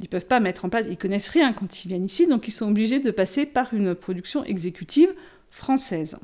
[0.00, 2.52] Ils peuvent pas mettre en place, ils connaissent rien quand ils viennent ici, donc ils
[2.52, 5.12] sont obligés de passer par une production exécutive
[5.50, 6.18] française.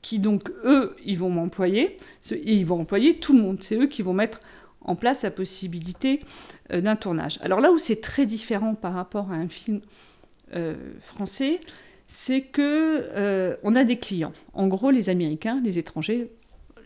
[0.00, 1.96] Qui donc, eux, ils vont m'employer,
[2.30, 3.58] et ils vont employer tout le monde.
[3.60, 4.40] C'est eux qui vont mettre
[4.80, 6.20] en place la possibilité
[6.70, 7.38] d'un tournage.
[7.42, 9.82] Alors là où c'est très différent par rapport à un film
[10.54, 11.60] euh, français,
[12.08, 14.32] c'est que euh, on a des clients.
[14.52, 16.28] En gros, les Américains, les étrangers,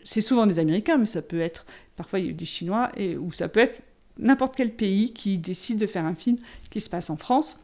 [0.03, 1.65] c'est souvent des Américains, mais ça peut être
[1.95, 3.81] parfois des Chinois et ou ça peut être
[4.17, 6.37] n'importe quel pays qui décide de faire un film
[6.69, 7.59] qui se passe en France.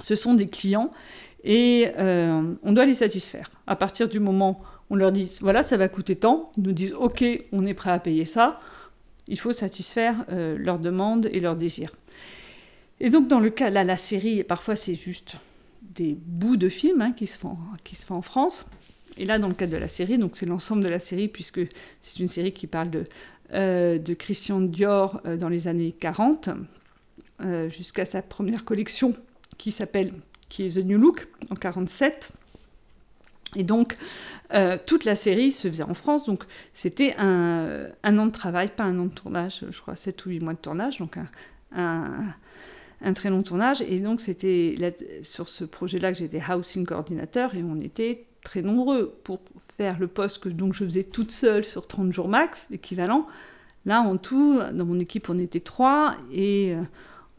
[0.00, 0.90] Ce sont des clients
[1.44, 3.50] et euh, on doit les satisfaire.
[3.66, 4.60] À partir du moment
[4.90, 7.74] où on leur dit voilà ça va coûter tant, ils nous disent ok on est
[7.74, 8.60] prêt à payer ça.
[9.26, 11.92] Il faut satisfaire leurs demandes et leurs désirs.
[13.00, 15.36] Et donc, dans le cas, là, la série, parfois, c'est juste
[15.82, 18.68] des bouts de films hein, qui, se font, qui se font en France.
[19.16, 21.60] Et là, dans le cadre de la série, donc c'est l'ensemble de la série, puisque
[22.02, 23.04] c'est une série qui parle de, euh,
[23.52, 26.50] de Christian Dior euh, dans les années 40,
[27.40, 29.14] euh, jusqu'à sa première collection
[29.56, 30.12] qui s'appelle,
[30.48, 32.32] qui est The New Look, en 47.
[33.56, 33.96] Et donc,
[34.84, 36.44] toute la série se faisait en France, donc
[36.74, 40.30] c'était un, un, an de travail, pas un an de tournage, je crois 7 ou
[40.30, 41.28] 8 mois de tournage, donc un,
[41.74, 42.24] un
[43.00, 43.82] un très long tournage.
[43.82, 44.74] Et donc, c'était
[45.22, 49.40] sur ce projet-là que j'étais housing coordinateur et on était très nombreux pour
[49.76, 53.26] faire le poste que donc, je faisais toute seule sur 30 jours max, l'équivalent.
[53.84, 56.82] Là, en tout, dans mon équipe, on était trois et euh,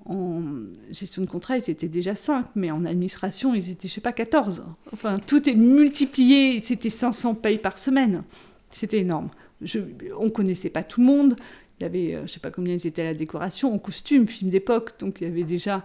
[0.06, 0.44] en
[0.92, 4.14] gestion de contrat, ils étaient déjà cinq, mais en administration, ils étaient, je sais pas,
[4.14, 4.64] 14.
[4.94, 8.24] Enfin, tout est multiplié, c'était 500 payes par semaine.
[8.72, 9.30] C'était énorme.
[9.62, 9.80] Je,
[10.18, 11.36] on connaissait pas tout le monde,
[11.80, 14.28] il y avait, euh, je sais pas combien ils étaient à la décoration, en costume,
[14.28, 15.84] film d'époque, donc il y avait déjà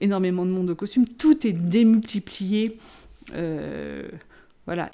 [0.00, 1.06] énormément de monde au costume.
[1.06, 2.78] Tout est démultiplié.
[3.34, 4.08] Euh,
[4.66, 4.90] voilà.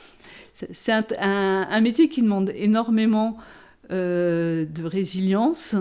[0.54, 3.36] C'est un, métier qui demande énormément
[3.90, 5.74] euh, de résilience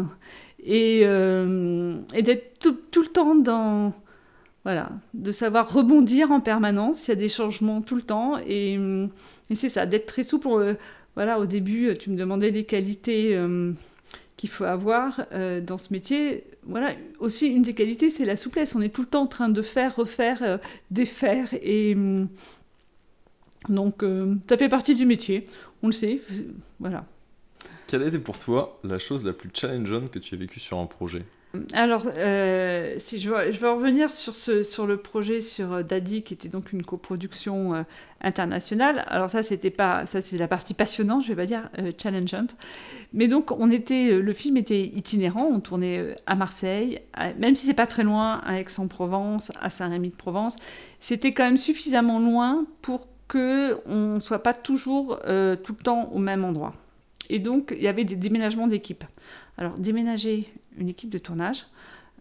[0.63, 3.93] et, d'être tout, le temps dans.
[4.63, 7.07] Voilà, de savoir rebondir en permanence.
[7.07, 8.79] Il y a des changements tout le temps et,
[9.53, 10.77] c'est ça, d'être très souple.
[11.15, 13.35] voilà, au début, tu me demandais les qualités
[14.41, 16.45] qu'il faut avoir euh, dans ce métier.
[16.63, 18.73] Voilà, aussi une des qualités, c'est la souplesse.
[18.73, 20.57] On est tout le temps en train de faire, refaire, euh,
[20.89, 21.53] défaire.
[21.61, 21.95] Et
[23.69, 25.45] donc, euh, ça fait partie du métier.
[25.83, 26.21] On le sait.
[26.79, 27.05] Voilà.
[27.87, 30.77] Quelle a été pour toi la chose la plus challengeante que tu as vécue sur
[30.77, 31.23] un projet?
[31.73, 35.83] Alors, euh, si je, veux, je veux revenir sur, ce, sur le projet sur euh,
[35.83, 37.83] Daddy, qui était donc une coproduction euh,
[38.21, 39.03] internationale.
[39.07, 41.69] Alors ça, c'était pas, ça c'est la partie passionnante, je vais pas dire
[42.01, 42.55] challengeante.
[43.11, 45.43] Mais donc, on était, le film était itinérant.
[45.43, 47.01] On tournait à Marseille,
[47.37, 50.55] même si c'est pas très loin, à Aix-en-Provence, à Saint-Rémy-de-Provence.
[51.01, 56.19] C'était quand même suffisamment loin pour que on soit pas toujours tout le temps au
[56.19, 56.73] même endroit.
[57.29, 59.05] Et donc, il y avait des déménagements d'équipes.
[59.57, 61.65] Alors, déménager une équipe de tournage,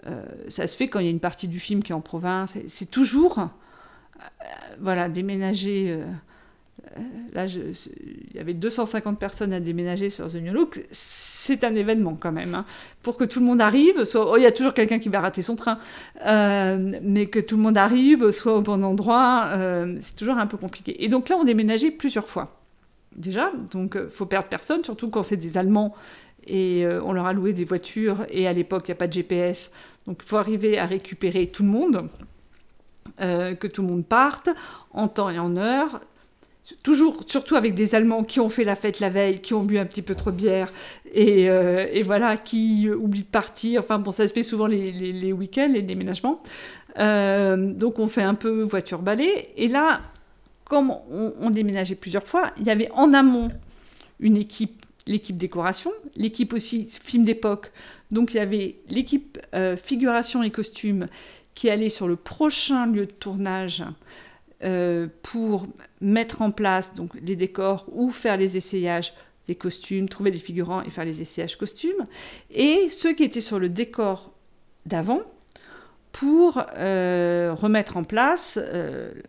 [0.07, 2.01] euh, ça se fait quand il y a une partie du film qui est en
[2.01, 2.57] province.
[2.69, 4.25] C'est toujours, euh,
[4.79, 6.01] voilà, déménager.
[6.97, 7.01] Euh,
[7.33, 10.83] là, il y avait 250 personnes à déménager sur The New Look.
[10.91, 12.55] C'est un événement quand même.
[12.55, 12.65] Hein.
[13.03, 15.43] Pour que tout le monde arrive, oh, il y a toujours quelqu'un qui va rater
[15.43, 15.79] son train,
[16.25, 19.53] mais que tout le monde arrive, soit au bon endroit,
[20.01, 21.03] c'est toujours un peu compliqué.
[21.05, 22.57] Et donc là, on déménageait plusieurs fois.
[23.17, 25.95] Déjà, donc faut perdre personne, surtout quand c'est des Allemands
[26.47, 29.07] et euh, on leur a loué des voitures et à l'époque il n'y a pas
[29.07, 29.73] de GPS
[30.07, 32.09] donc il faut arriver à récupérer tout le monde
[33.21, 34.49] euh, que tout le monde parte
[34.93, 36.01] en temps et en heure
[36.83, 39.79] toujours surtout avec des Allemands qui ont fait la fête la veille qui ont bu
[39.79, 40.73] un petit peu trop de bière
[41.13, 43.81] et, euh, voilà qui oublient de partir.
[43.81, 46.43] Enfin bon ça se fait souvent les, week-ends les déménagements.
[46.97, 49.51] Donc on fait un peu voiture balai.
[49.57, 50.01] Et là
[50.65, 53.49] comme on, déménageait plusieurs fois il y avait en amont
[54.21, 57.73] une équipe l'équipe décoration, l'équipe aussi film d'époque.
[58.11, 61.09] Donc il y avait l'équipe euh, figuration et costume
[61.55, 63.85] qui allait sur le prochain lieu de tournage
[64.63, 65.67] euh, pour
[66.01, 69.15] mettre en place donc, les décors ou faire les essayages
[69.49, 72.07] des costumes, trouver des figurants et faire les essayages costumes.
[72.51, 74.33] Et ceux qui étaient sur le décor
[74.87, 75.23] d'avant
[76.13, 78.59] pour euh, remettre en place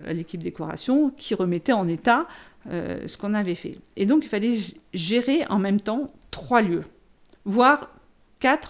[0.07, 2.27] l'équipe décoration qui remettait en état
[2.69, 3.79] euh, ce qu'on avait fait.
[3.95, 4.59] Et donc il fallait
[4.93, 6.83] gérer en même temps trois lieux,
[7.43, 7.89] voire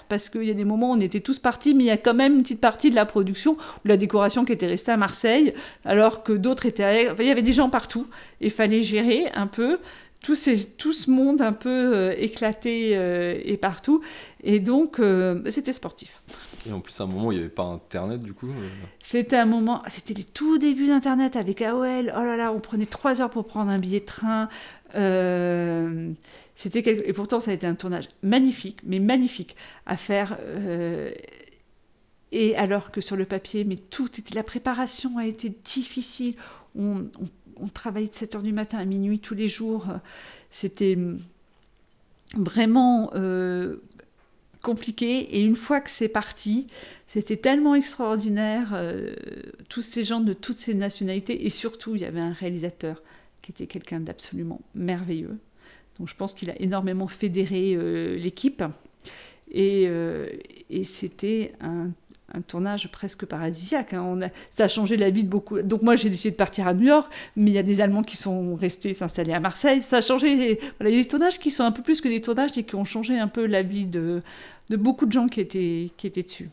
[0.09, 1.97] parce qu'il y a des moments où on était tous partis, mais il y a
[1.97, 4.97] quand même une petite partie de la production ou la décoration qui était restée à
[4.97, 5.53] Marseille,
[5.85, 7.11] alors que d'autres étaient à...
[7.11, 8.07] Enfin, il y avait des gens partout,
[8.41, 9.79] il fallait gérer un peu
[10.21, 14.01] tout, ces, tout ce monde un peu euh, éclaté euh, et partout,
[14.43, 15.01] et donc
[15.49, 16.21] c'était sportif.
[16.67, 18.69] Et en plus, à un moment, il n'y avait pas Internet, du coup euh.
[19.01, 22.13] C'était un moment, c'était les tout débuts d'Internet avec AOL.
[22.15, 24.47] Oh là là, on prenait trois heures pour prendre un billet de train.
[26.65, 29.55] Euh, Et pourtant, ça a été un tournage magnifique, mais magnifique
[29.85, 30.37] à faire.
[30.41, 31.11] Euh,
[32.31, 34.33] et alors que sur le papier, mais tout était.
[34.35, 36.35] La préparation a été difficile.
[36.77, 37.07] On,
[37.73, 39.87] travaillait de 7 heures du matin à minuit tous les jours.
[40.49, 40.97] C'était
[42.35, 43.11] vraiment
[44.61, 45.35] compliqué.
[45.35, 46.67] Et une fois que c'est parti,
[47.07, 49.13] c'était tellement extraordinaire, euh,
[49.69, 51.45] tous ces gens de toutes ces nationalités.
[51.45, 53.01] Et surtout, il y avait un réalisateur
[53.41, 55.37] qui était quelqu'un d'absolument merveilleux.
[56.05, 58.63] Je pense qu'il a énormément fédéré euh, l'équipe.
[59.51, 60.27] Et, euh,
[60.83, 61.53] c'était
[62.33, 63.93] un tournage presque paradisiaque.
[63.93, 64.19] Hein.
[64.49, 65.61] Ça a changé la vie de beaucoup.
[65.61, 68.03] Donc moi j'ai décidé de partir à New York, mais il y a des Allemands
[68.03, 69.81] qui sont restés s'installer à Marseille.
[69.81, 70.59] Ça a changé.
[70.79, 72.63] Voilà, il y a des tournages qui sont un peu plus que des tournages et
[72.63, 74.21] qui ont changé un peu la vie de,
[74.69, 76.49] de beaucoup de gens qui étaient, qui étaient dessus.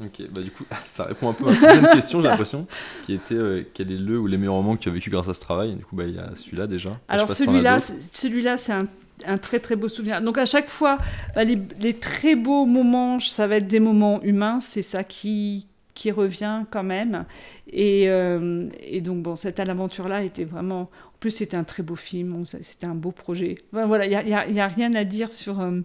[0.00, 2.66] Ok, bah du coup, ça répond un peu à la deuxième question, j'ai l'impression,
[3.04, 5.28] qui était euh, quel est le ou les meilleurs moments que tu as vécu grâce
[5.28, 5.76] à ce travail?
[5.76, 6.98] Du coup, bah, il y a celui-là déjà.
[7.08, 7.78] Alors celui-là,
[8.12, 8.86] celui-là, c'est un
[9.26, 10.20] un très très beau souvenir.
[10.20, 10.98] Donc à chaque fois,
[11.34, 16.10] bah, les, très beaux moments, ça va être des moments humains, c'est ça qui, qui
[16.10, 17.24] revient quand même.
[17.70, 20.82] Et, euh, et donc bon, cette aventure-là était vraiment...
[20.82, 23.58] En plus, c'était un très beau film, c'était un beau projet.
[23.72, 25.80] voilà, il n'y a, y a, rien à dire sur, euh,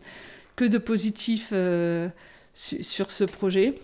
[0.55, 1.53] que de positif
[2.53, 3.76] sur ce projet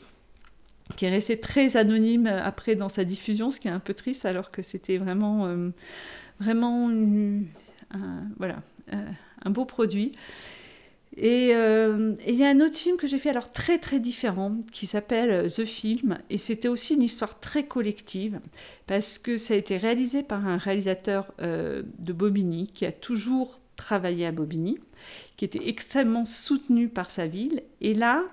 [0.98, 4.26] qui est resté très anonyme après dans sa diffusion, ce qui est un peu triste
[4.26, 5.50] alors que c'était vraiment,
[6.40, 6.92] vraiment,
[8.38, 8.62] voilà,
[9.44, 10.12] un beau produit.
[11.24, 14.58] Euh, et il y a un autre film que j'ai fait alors très très différent
[14.74, 18.42] qui s'appelle The Film et c'était aussi une histoire très collective
[18.86, 23.62] parce que ça a été réalisé par un réalisateur euh, de Bobigny qui a toujours
[23.78, 24.78] travaillé à Bobigny,
[25.38, 28.24] qui était extrêmement soutenu par sa ville et là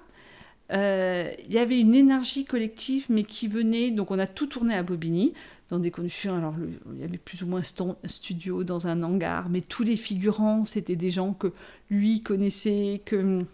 [0.72, 4.74] euh, il y avait une énergie collective mais qui venait donc on a tout tourné
[4.74, 5.34] à Bobigny
[5.72, 6.36] dans des conditions.
[6.36, 6.54] Alors,
[6.94, 10.66] il y avait plus ou moins un studio dans un hangar, mais tous les figurants,
[10.66, 11.50] c'était des gens que
[11.90, 13.44] lui connaissait, que,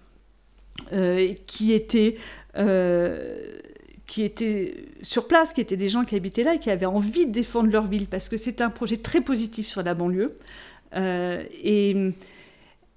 [0.92, 2.18] euh, qui étaient.
[2.56, 3.60] Euh,
[4.06, 7.26] qui étaient sur place, qui étaient des gens qui habitaient là et qui avaient envie
[7.26, 10.34] de défendre leur ville, parce que c'était un projet très positif sur la banlieue.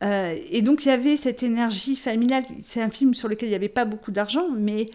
[0.04, 2.44] Euh, et, donc il y avait cette énergie familiale.
[2.66, 4.88] C'est un film sur lequel il n'y avait pas beaucoup d'argent, mais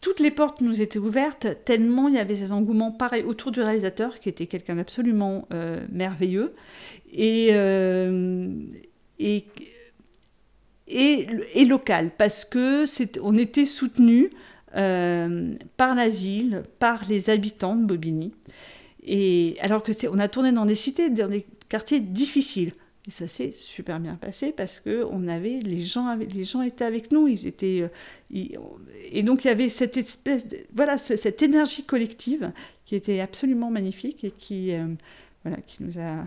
[0.00, 3.60] toutes les portes nous étaient ouvertes, tellement il y avait ces engouements pareils autour du
[3.60, 6.54] réalisateur, qui était quelqu'un d'absolument euh, merveilleux.
[7.12, 8.50] Et, euh,
[9.18, 9.44] et,
[10.88, 12.84] et, et local, parce que
[13.22, 14.30] on était soutenu
[14.72, 18.32] par la ville, par les habitants de Bobigny.
[19.04, 22.72] Et alors que on a tourné dans des cités, dans des quartiers difficiles.
[23.10, 26.84] Et ça s'est super bien passé parce que on avait les gens, les gens étaient
[26.84, 28.46] avec nous, ils étaient euh,
[29.10, 32.52] et donc il y avait cette espèce, voilà, cette énergie collective
[32.86, 34.86] qui était absolument magnifique et qui, euh,
[35.42, 36.24] voilà, qui nous a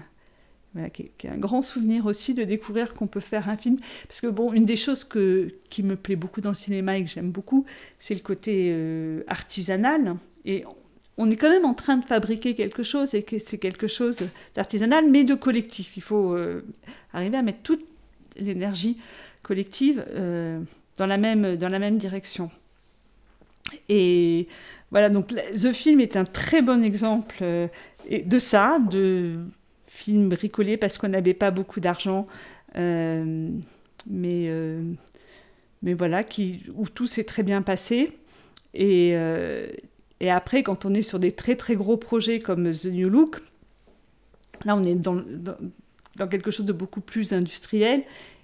[0.74, 3.78] voilà, qui, est, un grand souvenir aussi de découvrir qu'on peut faire un film.
[4.10, 7.04] Parce que, bon, une des choses que, qui me plaît beaucoup dans le cinéma et
[7.06, 7.66] que j'aime beaucoup,
[8.00, 10.18] c'est le côté euh, artisanal.
[10.44, 10.66] Et
[11.18, 15.10] on est quand même en train de fabriquer quelque chose et c'est quelque chose d'artisanal,
[15.10, 15.96] mais de collectif.
[15.96, 16.66] Il faut euh,
[17.14, 17.86] arriver à mettre toute
[18.36, 18.98] l'énergie
[19.44, 20.60] collective euh,
[20.98, 22.50] dans, la même, direction.
[23.90, 24.48] Et
[24.90, 27.68] voilà, donc The Film est un très bon exemple euh,
[28.10, 29.38] de ça, de
[29.88, 32.28] film bricolé parce qu'on n'avait pas beaucoup d'argent,
[32.76, 34.50] mais,
[35.84, 38.18] mais voilà, qui, où tout s'est très bien passé.
[38.74, 39.16] Et
[40.24, 43.42] et après, quand on est sur des très très gros projets comme The New Look,
[44.64, 45.22] là on est dans,
[46.30, 48.04] quelque chose de beaucoup plus industriel.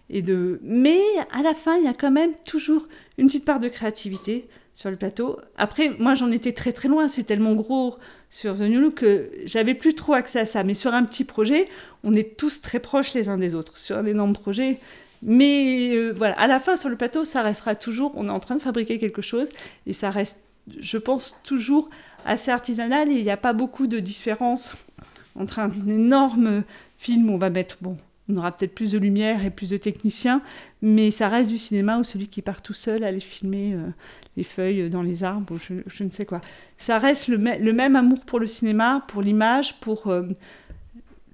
[0.10, 0.60] Et de...
[0.62, 1.00] Mais
[1.32, 4.92] à la fin, il y a quand même toujours une petite part de créativité sur
[4.92, 5.40] le plateau.
[5.56, 7.96] Après, moi j'en étais très très loin, c'est tellement gros
[8.30, 10.66] sur The New Look que j'avais plus trop accès à ça.
[10.66, 11.70] Mais sur un petit projet,
[12.04, 13.78] on est tous très proches les uns des autres.
[13.78, 14.80] Sur un énorme projet,
[15.22, 18.42] mais euh, voilà, à la fin sur le plateau, ça restera toujours, on est en
[18.42, 19.48] train de fabriquer quelque chose
[19.88, 20.49] et ça reste
[20.80, 21.90] je pense, toujours
[22.26, 24.76] assez artisanal il n'y a pas beaucoup de différence
[25.36, 26.64] entre un énorme
[26.98, 27.98] film où on va mettre, bon,
[28.30, 30.42] on aura peut-être plus de lumière et plus de techniciens,
[30.82, 33.88] mais ça reste du cinéma où celui qui part tout seul aller filmer euh,
[34.38, 36.42] les feuilles dans les arbres, je, ne sais quoi.
[36.78, 40.24] Ça reste le, même amour pour le cinéma, pour l'image, pour euh,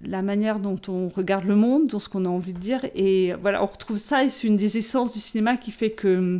[0.05, 2.85] la manière dont on regarde le monde, dans ce qu'on a envie de dire.
[2.95, 6.39] Et voilà, on retrouve ça et c'est une des essences du cinéma qui fait que,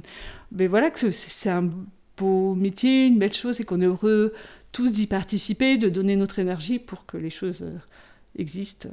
[0.51, 1.69] ben voilà, que c'est un
[2.18, 4.34] beau métier, une belle chose, et qu'on est heureux
[4.76, 7.78] tous d'y participer, de donner notre énergie pour que les choses euh,
[8.38, 8.89] existent.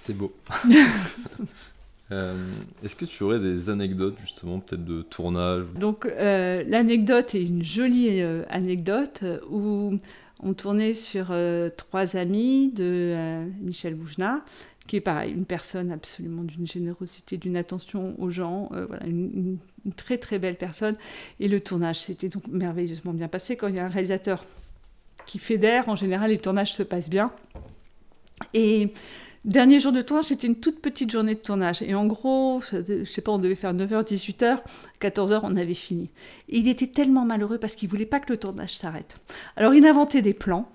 [0.00, 0.32] C'est beau.
[2.12, 2.36] Euh,
[2.84, 7.64] est-ce que tu aurais des anecdotes justement peut-être de tournage Donc euh, l'anecdote est une
[7.64, 8.20] jolie
[8.50, 9.98] anecdote où
[10.38, 11.34] on tournait sur
[11.78, 14.44] Trois amis de Michel Boujna
[14.86, 18.70] qui est pareil, une personne absolument d'une générosité, d'une attention aux gens,
[19.06, 19.56] une,
[19.92, 20.96] très très belle personne.
[21.40, 23.56] Et le tournage s'était donc merveilleusement bien passé.
[23.56, 24.44] Quand il y a un réalisateur
[25.26, 27.32] qui fédère, en général, les tournages se passent bien.
[28.52, 28.92] Et
[29.44, 31.82] dernier jour de tournage, c'était une toute petite journée de tournage.
[31.82, 34.60] Et en gros, je sais pas, on devait faire 9h, 18h,
[35.00, 36.10] 14h, on avait fini.
[36.48, 39.16] Et il était tellement malheureux parce qu'il voulait pas que le tournage s'arrête.
[39.56, 40.70] Alors il inventait des plans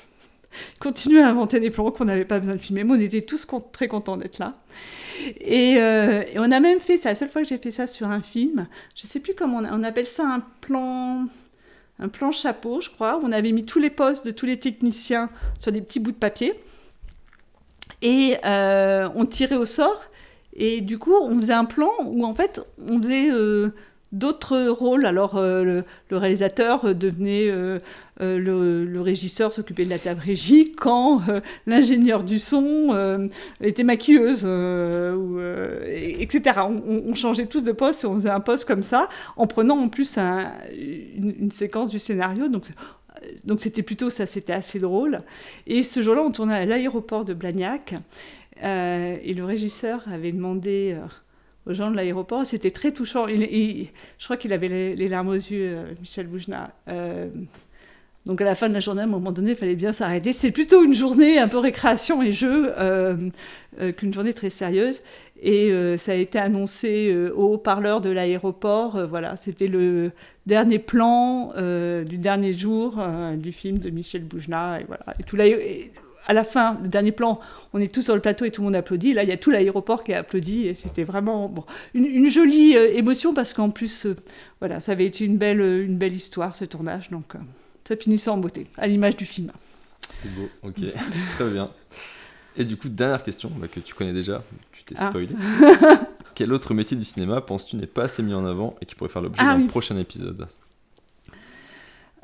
[0.80, 2.84] continuer à inventer des plans qu'on n'avait pas besoin de filmer.
[2.84, 4.54] Mais on était tous très contents d'être là.
[5.26, 8.08] Euh, et, on a même fait, c'est la seule fois que j'ai fait ça sur
[8.08, 8.66] un film.
[8.94, 11.26] Je sais plus comment on, appelle ça un plan,
[11.98, 13.20] un plan chapeau, je crois.
[13.22, 16.16] On avait mis tous les postes de tous les techniciens sur des petits bouts de
[16.16, 16.54] papier.
[18.02, 20.06] Et euh, on tirait au sort.
[20.54, 23.70] Et du coup, on faisait un plan où en fait, on faisait euh,
[24.12, 25.06] d'autres rôles.
[25.06, 27.50] Alors, le, réalisateur devenait
[28.20, 31.22] euh, le, régisseur, s'occupait de la table régie, quand
[31.66, 33.28] l'ingénieur du son
[33.60, 34.44] était maquilleuse,
[35.84, 36.60] etc.
[36.66, 39.88] On, changeait tous de poste et on faisait un poste comme ça, en prenant en
[39.88, 42.48] plus une, séquence du scénario.
[42.48, 42.64] Donc,
[43.44, 45.20] donc c'était plutôt ça, c'était assez drôle.
[45.66, 47.94] Et ce jour-là, on tournait à l'aéroport de Blagnac.
[48.62, 50.96] et le régisseur avait demandé
[51.66, 52.46] aux gens de l'aéroport.
[52.46, 53.26] C'était très touchant.
[53.26, 53.88] je
[54.24, 56.72] crois qu'il avait les, larmes aux yeux, euh, Michel Boujna.
[58.26, 59.92] Euh, donc à la fin de la journée, à un moment donné, il fallait bien
[59.92, 60.32] s'arrêter.
[60.32, 63.30] C'est plutôt une journée un peu récréation et jeu euh,
[63.96, 65.00] qu'une journée très sérieuse.
[65.42, 69.06] Et ça a été annoncé au haut-parleur de l'aéroport.
[69.06, 70.12] voilà, c'était le
[70.46, 71.52] dernier plan
[72.06, 72.98] du dernier jour
[73.36, 74.80] du film de Michel Boujna.
[74.80, 75.04] Et voilà,
[76.26, 77.40] à la fin, le dernier plan,
[77.72, 79.12] on est tous sur le plateau et tout le monde applaudit.
[79.12, 81.64] Là, il y a tout l'aéroport qui a applaudi et c'était vraiment bon,
[81.94, 84.16] une, jolie euh, émotion parce qu'en plus, euh,
[84.60, 87.10] voilà, ça avait été une belle, euh, une belle histoire ce tournage.
[87.10, 87.34] Donc,
[87.86, 89.52] ça finissait en beauté, à l'image du film.
[90.02, 90.80] C'est beau, ok,
[91.36, 91.70] très bien.
[92.56, 95.08] Et du coup, dernière question bah, que tu connais déjà, tu t'es ah.
[95.08, 95.28] spoilé.
[96.34, 99.10] Quel autre métier du cinéma penses-tu n'est pas assez mis en avant et qui pourrait
[99.10, 100.48] faire l'objet ah d'un prochain épisode?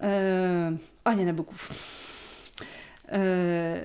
[0.03, 1.57] Oh, il y en a beaucoup.
[3.09, 3.85] Il euh,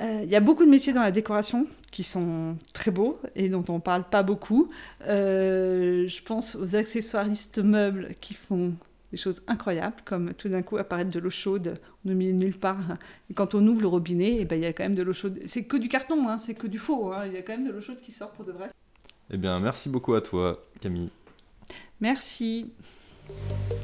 [0.00, 3.64] euh, y a beaucoup de métiers dans la décoration qui sont très beaux et dont
[3.68, 4.70] on ne parle pas beaucoup.
[5.06, 8.74] Euh, je pense aux accessoiristes meubles qui font
[9.10, 12.58] des choses incroyables, comme tout d'un coup apparaître de l'eau chaude au milieu de nulle
[12.58, 12.98] part.
[13.30, 15.12] Et quand on ouvre le robinet, eh ben, il y a quand même de l'eau
[15.12, 15.40] chaude.
[15.46, 17.12] C'est que du carton, hein, c'est que du faux.
[17.12, 17.26] Hein.
[17.26, 18.70] Il y a quand même de l'eau chaude qui sort pour de vrai.
[19.30, 21.10] Eh bien, merci beaucoup à toi, Camille.
[22.00, 22.72] Merci.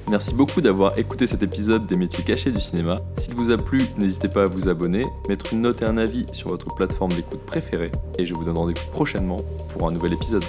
[0.09, 2.95] Merci beaucoup d'avoir écouté cet épisode des métiers cachés du cinéma.
[3.19, 6.27] S'il vous a plu, n'hésitez pas à vous abonner, mettre une note et un avis
[6.33, 9.39] sur votre plateforme d'écoute préférée, et je vous donne rendez-vous prochainement
[9.73, 10.45] pour un nouvel épisode.